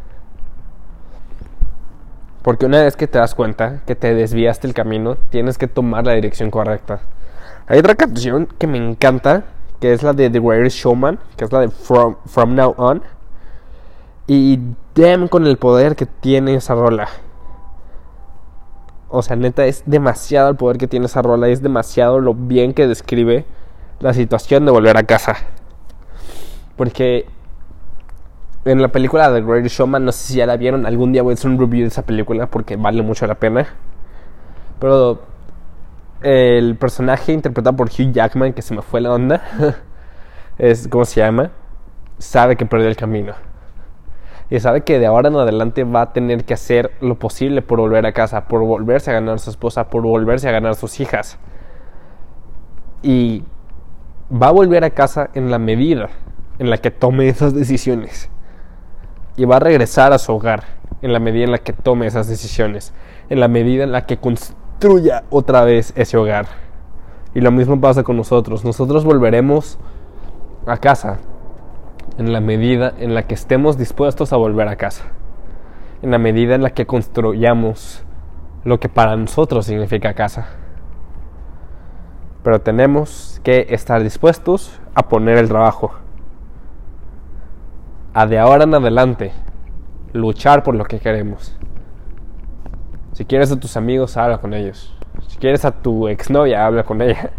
Porque 2.42 2.66
una 2.66 2.82
vez 2.82 2.96
que 2.96 3.06
te 3.06 3.20
das 3.20 3.36
cuenta 3.36 3.82
que 3.86 3.94
te 3.94 4.16
desviaste 4.16 4.66
el 4.66 4.74
camino, 4.74 5.14
tienes 5.14 5.58
que 5.58 5.68
tomar 5.68 6.06
la 6.06 6.14
dirección 6.14 6.50
correcta. 6.50 7.02
Hay 7.68 7.78
otra 7.78 7.94
canción 7.94 8.48
que 8.58 8.66
me 8.66 8.78
encanta, 8.78 9.44
que 9.78 9.92
es 9.92 10.02
la 10.02 10.12
de 10.12 10.28
The 10.28 10.40
Greatest 10.40 10.78
Showman, 10.78 11.20
que 11.36 11.44
es 11.44 11.52
la 11.52 11.60
de 11.60 11.68
From, 11.68 12.16
From 12.26 12.56
Now 12.56 12.74
On. 12.76 13.00
Y 14.32 14.60
damn 14.94 15.26
con 15.26 15.44
el 15.48 15.56
poder 15.56 15.96
que 15.96 16.06
tiene 16.06 16.54
esa 16.54 16.76
rola. 16.76 17.08
O 19.08 19.22
sea, 19.22 19.34
neta, 19.34 19.66
es 19.66 19.82
demasiado 19.86 20.50
el 20.50 20.54
poder 20.54 20.78
que 20.78 20.86
tiene 20.86 21.06
esa 21.06 21.20
rola, 21.20 21.48
es 21.48 21.62
demasiado 21.62 22.20
lo 22.20 22.32
bien 22.34 22.72
que 22.72 22.86
describe 22.86 23.44
la 23.98 24.14
situación 24.14 24.66
de 24.66 24.70
volver 24.70 24.96
a 24.96 25.02
casa. 25.02 25.34
Porque 26.76 27.26
en 28.64 28.80
la 28.80 28.86
película 28.86 29.34
The 29.34 29.42
Greatest 29.42 29.78
Showman, 29.78 30.04
no 30.04 30.12
sé 30.12 30.28
si 30.28 30.34
ya 30.36 30.46
la 30.46 30.56
vieron, 30.56 30.86
algún 30.86 31.10
día 31.10 31.24
voy 31.24 31.32
a 31.32 31.34
hacer 31.34 31.50
un 31.50 31.58
review 31.58 31.82
de 31.82 31.88
esa 31.88 32.02
película 32.02 32.46
porque 32.46 32.76
vale 32.76 33.02
mucho 33.02 33.26
la 33.26 33.34
pena. 33.34 33.66
Pero 34.78 35.22
el 36.22 36.76
personaje 36.76 37.32
interpretado 37.32 37.76
por 37.76 37.88
Hugh 37.88 38.12
Jackman, 38.12 38.52
que 38.52 38.62
se 38.62 38.76
me 38.76 38.82
fue 38.82 39.00
la 39.00 39.10
onda, 39.12 39.42
es, 40.56 40.86
¿cómo 40.86 41.04
se 41.04 41.20
llama? 41.20 41.50
Sabe 42.18 42.54
que 42.54 42.64
perdió 42.64 42.86
el 42.86 42.96
camino. 42.96 43.49
Y 44.50 44.58
sabe 44.58 44.82
que 44.82 44.98
de 44.98 45.06
ahora 45.06 45.28
en 45.28 45.36
adelante 45.36 45.84
va 45.84 46.02
a 46.02 46.12
tener 46.12 46.44
que 46.44 46.54
hacer 46.54 46.90
lo 47.00 47.14
posible 47.18 47.62
por 47.62 47.78
volver 47.78 48.04
a 48.04 48.12
casa, 48.12 48.48
por 48.48 48.62
volverse 48.62 49.10
a 49.10 49.14
ganar 49.14 49.36
a 49.36 49.38
su 49.38 49.50
esposa, 49.50 49.88
por 49.88 50.02
volverse 50.02 50.48
a 50.48 50.52
ganar 50.52 50.72
a 50.72 50.74
sus 50.74 50.98
hijas. 50.98 51.38
Y 53.02 53.44
va 54.30 54.48
a 54.48 54.52
volver 54.52 54.82
a 54.84 54.90
casa 54.90 55.30
en 55.34 55.50
la 55.50 55.58
medida 55.58 56.08
en 56.58 56.68
la 56.68 56.78
que 56.78 56.90
tome 56.90 57.28
esas 57.28 57.54
decisiones 57.54 58.28
y 59.36 59.44
va 59.44 59.56
a 59.56 59.60
regresar 59.60 60.12
a 60.12 60.18
su 60.18 60.32
hogar 60.32 60.64
en 61.02 61.12
la 61.12 61.18
medida 61.18 61.44
en 61.44 61.52
la 61.52 61.58
que 61.58 61.72
tome 61.72 62.06
esas 62.06 62.28
decisiones, 62.28 62.92
en 63.30 63.40
la 63.40 63.48
medida 63.48 63.84
en 63.84 63.92
la 63.92 64.04
que 64.04 64.18
construya 64.18 65.24
otra 65.30 65.64
vez 65.64 65.92
ese 65.96 66.16
hogar. 66.16 66.46
Y 67.34 67.40
lo 67.40 67.50
mismo 67.50 67.80
pasa 67.80 68.02
con 68.02 68.16
nosotros. 68.16 68.64
Nosotros 68.64 69.04
volveremos 69.04 69.78
a 70.66 70.76
casa 70.76 71.18
en 72.18 72.32
la 72.32 72.40
medida 72.40 72.92
en 72.98 73.14
la 73.14 73.22
que 73.24 73.34
estemos 73.34 73.78
dispuestos 73.78 74.32
a 74.32 74.36
volver 74.36 74.68
a 74.68 74.76
casa. 74.76 75.04
En 76.02 76.10
la 76.10 76.18
medida 76.18 76.54
en 76.54 76.62
la 76.62 76.70
que 76.70 76.86
construyamos 76.86 78.04
lo 78.64 78.80
que 78.80 78.88
para 78.88 79.16
nosotros 79.16 79.66
significa 79.66 80.14
casa. 80.14 80.48
Pero 82.42 82.60
tenemos 82.60 83.40
que 83.44 83.66
estar 83.70 84.02
dispuestos 84.02 84.80
a 84.94 85.08
poner 85.08 85.38
el 85.38 85.48
trabajo 85.48 85.92
a 88.12 88.26
de 88.26 88.38
ahora 88.38 88.64
en 88.64 88.74
adelante 88.74 89.32
luchar 90.12 90.62
por 90.62 90.74
lo 90.74 90.84
que 90.84 90.98
queremos. 90.98 91.56
Si 93.12 93.24
quieres 93.24 93.52
a 93.52 93.60
tus 93.60 93.76
amigos, 93.76 94.16
habla 94.16 94.38
con 94.38 94.54
ellos. 94.54 94.96
Si 95.28 95.38
quieres 95.38 95.64
a 95.64 95.70
tu 95.70 96.08
exnovia, 96.08 96.66
habla 96.66 96.84
con 96.84 97.02
ella. 97.02 97.30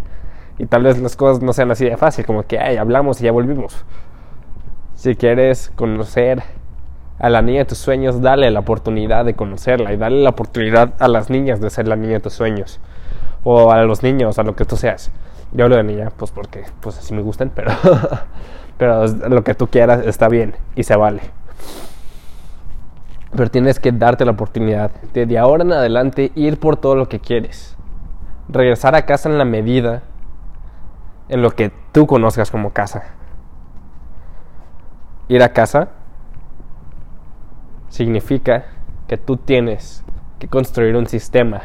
Y 0.57 0.67
tal 0.67 0.83
vez 0.83 0.99
las 0.99 1.15
cosas 1.15 1.41
no 1.41 1.53
sean 1.53 1.71
así 1.71 1.85
de 1.85 1.97
fácil, 1.97 2.25
como 2.25 2.43
que 2.43 2.59
ay, 2.59 2.77
hablamos 2.77 3.19
y 3.19 3.25
ya 3.25 3.31
volvimos. 3.31 3.83
Si 5.01 5.15
quieres 5.15 5.71
conocer 5.75 6.43
a 7.17 7.31
la 7.31 7.41
niña 7.41 7.61
de 7.61 7.65
tus 7.65 7.79
sueños, 7.79 8.21
dale 8.21 8.51
la 8.51 8.59
oportunidad 8.59 9.25
de 9.25 9.33
conocerla 9.33 9.91
y 9.93 9.97
dale 9.97 10.21
la 10.21 10.29
oportunidad 10.29 10.93
a 10.99 11.07
las 11.07 11.31
niñas 11.31 11.59
de 11.59 11.71
ser 11.71 11.87
la 11.87 11.95
niña 11.95 12.13
de 12.13 12.19
tus 12.19 12.33
sueños. 12.33 12.79
O 13.43 13.71
a 13.71 13.81
los 13.81 14.03
niños, 14.03 14.37
a 14.37 14.43
lo 14.43 14.55
que 14.55 14.63
tú 14.63 14.77
seas. 14.77 15.09
Yo 15.53 15.63
hablo 15.63 15.77
de 15.77 15.83
niña, 15.85 16.11
pues 16.15 16.29
porque 16.29 16.65
pues 16.81 16.99
así 16.99 17.15
me 17.15 17.23
gustan, 17.23 17.49
pero, 17.49 17.71
pero 18.77 19.07
lo 19.07 19.43
que 19.43 19.55
tú 19.55 19.65
quieras 19.65 20.05
está 20.05 20.27
bien 20.27 20.53
y 20.75 20.83
se 20.83 20.95
vale. 20.95 21.21
Pero 23.35 23.49
tienes 23.49 23.79
que 23.79 23.91
darte 23.91 24.23
la 24.23 24.33
oportunidad 24.33 24.91
de 25.15 25.25
de 25.25 25.39
ahora 25.39 25.63
en 25.63 25.73
adelante 25.73 26.31
ir 26.35 26.59
por 26.59 26.77
todo 26.77 26.95
lo 26.95 27.09
que 27.09 27.19
quieres. 27.19 27.75
Regresar 28.49 28.93
a 28.93 29.07
casa 29.07 29.29
en 29.29 29.39
la 29.39 29.45
medida 29.45 30.03
en 31.27 31.41
lo 31.41 31.49
que 31.49 31.71
tú 31.91 32.05
conozcas 32.05 32.51
como 32.51 32.69
casa. 32.69 33.15
Ir 35.31 35.41
a 35.43 35.53
casa 35.53 35.87
significa 37.87 38.65
que 39.07 39.15
tú 39.15 39.37
tienes 39.37 40.03
que 40.39 40.49
construir 40.49 40.97
un 40.97 41.07
sistema. 41.07 41.61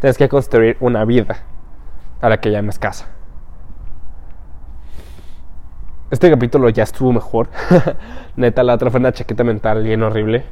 Tienes 0.00 0.16
que 0.16 0.28
construir 0.28 0.76
una 0.78 1.04
vida 1.04 1.36
a 2.20 2.28
la 2.28 2.38
que 2.40 2.52
llames 2.52 2.78
casa. 2.78 3.08
Este 6.12 6.30
capítulo 6.30 6.68
ya 6.68 6.84
estuvo 6.84 7.12
mejor. 7.12 7.48
Neta, 8.36 8.62
la 8.62 8.74
otra 8.74 8.88
fue 8.92 9.00
una 9.00 9.10
chaqueta 9.10 9.42
mental 9.42 9.82
bien 9.82 10.04
horrible. 10.04 10.44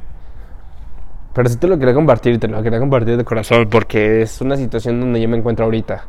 Pero 1.31 1.47
sí 1.47 1.55
te 1.55 1.69
lo 1.69 1.79
quería 1.79 1.93
compartir, 1.93 2.37
te 2.37 2.49
lo 2.49 2.61
quería 2.61 2.79
compartir 2.79 3.15
de 3.15 3.23
corazón 3.23 3.69
porque 3.69 4.23
es 4.23 4.41
una 4.41 4.57
situación 4.57 4.99
donde 4.99 5.21
yo 5.21 5.29
me 5.29 5.37
encuentro 5.37 5.63
ahorita. 5.63 6.03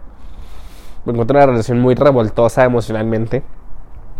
Me 1.04 1.12
encuentro 1.12 1.38
en 1.38 1.44
una 1.44 1.52
relación 1.52 1.78
muy 1.78 1.94
revoltosa 1.94 2.64
emocionalmente, 2.64 3.44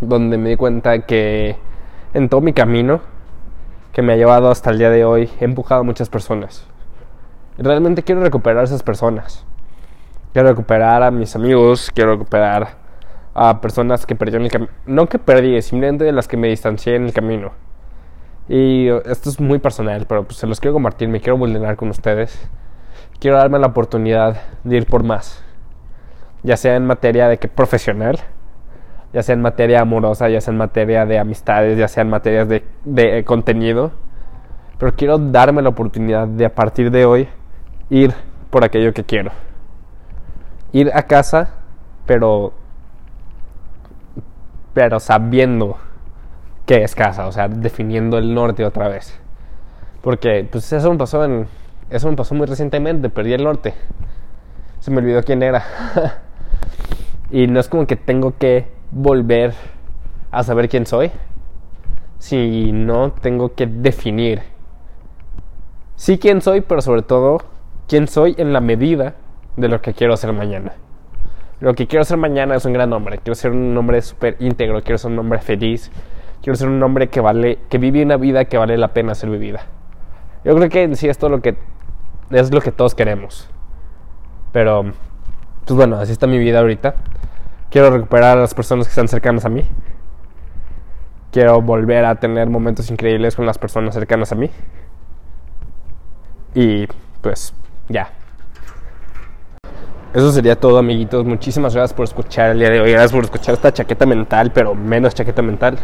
donde 0.01 0.39
me 0.39 0.51
di 0.51 0.57
cuenta 0.57 1.01
que 1.01 1.57
en 2.17 2.31
todo 2.31 2.41
mi 2.41 2.55
camino 2.55 3.01
que 3.93 4.01
me 4.01 4.15
ha 4.15 4.17
llevado 4.17 4.51
hasta 4.51 4.71
el 4.71 4.79
día 4.79 4.89
de 4.89 5.05
hoy 5.05 5.29
he 5.39 5.45
empujado 5.45 5.83
a 5.83 5.85
muchas 5.85 6.09
personas. 6.09 6.67
Y 7.59 7.63
realmente 7.63 8.03
quiero 8.03 8.23
recuperar 8.23 8.63
a 8.63 8.65
esas 8.65 8.83
personas. 8.83 9.45
Quiero 10.33 10.49
recuperar 10.49 11.03
a 11.03 11.11
mis 11.11 11.37
amigos, 11.37 11.91
quiero 11.95 12.13
recuperar 12.13 12.69
a 13.35 13.61
personas 13.61 14.07
que 14.07 14.15
perdí 14.15 14.37
en 14.37 14.45
el 14.45 14.51
camino. 14.51 14.73
No 14.87 15.11
que 15.11 15.19
perdí, 15.19 15.61
simplemente 15.61 16.05
de 16.05 16.13
las 16.13 16.27
que 16.27 16.39
me 16.39 16.49
distancié 16.49 16.97
en 16.97 17.05
el 17.05 17.13
camino. 17.13 17.53
Y 18.49 18.89
esto 18.89 19.29
es 19.29 19.39
muy 19.39 19.59
personal, 19.59 20.07
pero 20.09 20.25
pues 20.25 20.39
se 20.39 20.47
los 20.47 20.59
quiero 20.59 20.73
compartir, 20.73 21.09
me 21.09 21.21
quiero 21.21 21.37
vulnerar 21.37 21.77
con 21.77 21.91
ustedes. 21.91 22.49
Quiero 23.21 23.37
darme 23.37 23.59
la 23.59 23.67
oportunidad 23.67 24.41
de 24.65 24.79
ir 24.79 24.87
por 24.87 25.03
más. 25.03 25.45
Ya 26.43 26.57
sea 26.57 26.77
en 26.77 26.87
materia 26.87 27.29
de 27.29 27.37
que 27.37 27.49
profesional, 27.49 28.21
ya 29.13 29.23
sea 29.23 29.35
en 29.35 29.43
materia 29.43 29.81
amorosa, 29.81 30.29
ya 30.29 30.41
sea 30.41 30.53
en 30.53 30.59
materia 30.59 31.07
de 31.07 31.19
amistades, 31.19 31.79
ya 31.79 31.89
sea 31.89 32.03
en 32.03 32.11
materias 32.11 32.49
de, 32.49 32.65
de 32.85 33.25
contenido. 33.25 33.93
Pero 34.79 34.95
quiero 34.95 35.19
darme 35.19 35.63
la 35.63 35.71
oportunidad 35.71 36.29
de 36.29 36.45
a 36.45 36.55
partir 36.55 36.91
de 36.91 37.07
hoy 37.07 37.29
ir 37.89 38.15
por 38.51 38.65
aquello 38.65 38.93
que 38.93 39.05
quiero. 39.05 39.31
Ir 40.73 40.91
a 40.95 41.03
casa, 41.05 41.51
pero 42.05 42.53
pero 44.75 45.01
sabiendo 45.01 45.79
qué 46.67 46.83
es 46.83 46.95
casa, 46.95 47.27
o 47.27 47.33
sea, 47.33 47.49
definiendo 47.49 48.19
el 48.19 48.35
norte 48.35 48.63
otra 48.63 48.89
vez. 48.89 49.19
Porque 50.03 50.47
pues 50.51 50.71
eso 50.71 50.93
me 50.93 50.99
pasó 50.99 51.25
en 51.25 51.49
eso 51.89 52.11
me 52.11 52.17
pasó 52.17 52.35
muy 52.35 52.47
recientemente, 52.47 53.09
perdí 53.09 53.33
el 53.33 53.45
norte. 53.45 53.75
Se 54.81 54.91
me 54.91 54.99
olvidó 54.99 55.23
quién 55.23 55.43
era. 55.43 55.65
y 57.31 57.47
no 57.47 57.61
es 57.61 57.69
como 57.69 57.87
que 57.87 57.97
tengo 57.97 58.37
que 58.37 58.76
volver 58.91 59.55
a 60.31 60.43
saber 60.43 60.69
quién 60.69 60.87
soy, 60.87 61.11
sino 62.19 63.13
tengo 63.13 63.55
que 63.55 63.67
definir 63.67 64.43
sí 65.97 66.19
quién 66.19 66.41
soy, 66.41 66.61
pero 66.61 66.81
sobre 66.81 67.03
todo 67.03 67.39
quién 67.89 68.07
soy 68.07 68.35
en 68.39 68.53
la 68.53 68.61
medida 68.61 69.15
de 69.57 69.69
lo 69.69 69.81
que 69.81 69.95
quiero 69.95 70.15
hacer 70.15 70.33
mañana. 70.33 70.75
Lo 71.59 71.75
que 71.75 71.87
quiero 71.87 72.03
hacer 72.03 72.19
mañana 72.19 72.55
es 72.55 72.65
un 72.67 72.75
gran 72.75 72.93
hombre. 72.93 73.19
Quiero 73.19 73.35
ser 73.35 73.53
un 73.53 73.77
hombre 73.77 74.03
súper 74.03 74.37
íntegro. 74.41 74.83
Quiero 74.83 74.99
ser 74.99 75.11
un 75.11 75.19
hombre 75.19 75.39
feliz. 75.39 75.91
Quiero 76.43 76.55
ser 76.55 76.69
un 76.69 76.83
hombre 76.83 77.09
que 77.09 77.21
vale, 77.21 77.59
que 77.71 77.79
vive 77.79 78.03
una 78.03 78.19
vida 78.19 78.45
que 78.45 78.59
vale 78.59 78.77
la 78.77 78.89
pena 78.89 79.15
ser 79.15 79.31
vivida. 79.31 79.63
Yo 80.45 80.55
creo 80.55 80.69
que 80.69 80.95
sí 80.97 81.09
esto 81.09 81.31
lo 81.31 81.41
que 81.41 81.57
es 82.31 82.53
lo 82.53 82.61
que 82.61 82.73
todos 82.73 82.95
queremos. 82.95 83.49
Pero, 84.53 84.85
pues 85.65 85.77
bueno, 85.77 85.97
así 85.97 86.13
está 86.13 86.27
mi 86.27 86.39
vida 86.39 86.61
ahorita. 86.61 86.95
Quiero 87.71 87.91
recuperar 87.91 88.39
a 88.39 88.41
las 88.41 88.55
personas 88.55 88.87
que 88.87 88.91
están 88.91 89.09
cercanas 89.09 89.45
a 89.45 89.49
mí. 89.49 89.65
Quiero 91.33 91.61
volver 91.61 92.05
a 92.05 92.15
tener 92.15 92.49
momentos 92.49 92.91
increíbles 92.91 93.37
con 93.37 93.45
las 93.45 93.59
personas 93.59 93.95
cercanas 93.95 94.33
a 94.33 94.35
mí. 94.37 94.51
Y 96.55 96.87
pues 97.21 97.53
ya. 97.89 98.11
Eso 100.15 100.33
sería 100.33 100.59
todo, 100.59 100.79
amiguitos. 100.79 101.27
Muchísimas 101.27 101.75
gracias 101.75 101.93
por 101.93 102.05
escuchar 102.05 102.53
el 102.53 102.61
día 102.61 102.71
de 102.71 102.81
hoy. 102.81 102.93
Gracias 102.93 103.13
por 103.13 103.25
escuchar 103.25 103.55
esta 103.55 103.73
chaqueta 103.73 104.07
mental, 104.07 104.51
pero 104.55 104.75
menos 104.75 105.15
chaqueta 105.15 105.43
mental. 105.43 105.79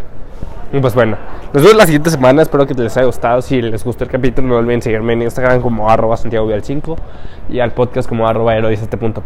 Y 0.73 0.81
pues 0.81 0.95
bueno, 0.95 1.19
nos 1.53 1.63
vemos 1.63 1.77
la 1.77 1.85
siguiente 1.85 2.09
semana. 2.09 2.41
Espero 2.41 2.67
que 2.67 2.73
les 2.73 2.97
haya 2.97 3.05
gustado. 3.05 3.43
Si 3.43 3.61
les 3.61 3.85
gustó 3.85 4.05
el 4.05 4.11
capítulo, 4.11 4.49
no 4.49 4.57
olviden 4.57 4.81
seguirme 4.81 5.13
en 5.13 5.23
Instagram 5.23 5.61
como 5.61 5.91
arroba 5.91 6.17
Santiago 6.17 6.49
5 6.59 6.97
y 7.51 7.61
al 7.61 7.73
podcast 7.73 8.09
como 8.09 8.27
arroba 8.27 8.55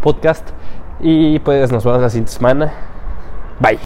podcast 0.03 0.51
Y 1.01 1.39
pues 1.41 1.71
nos 1.71 1.85
vemos 1.85 2.01
la 2.01 2.11
siguiente 2.11 2.33
semana. 2.33 2.73
Bye. 3.61 3.79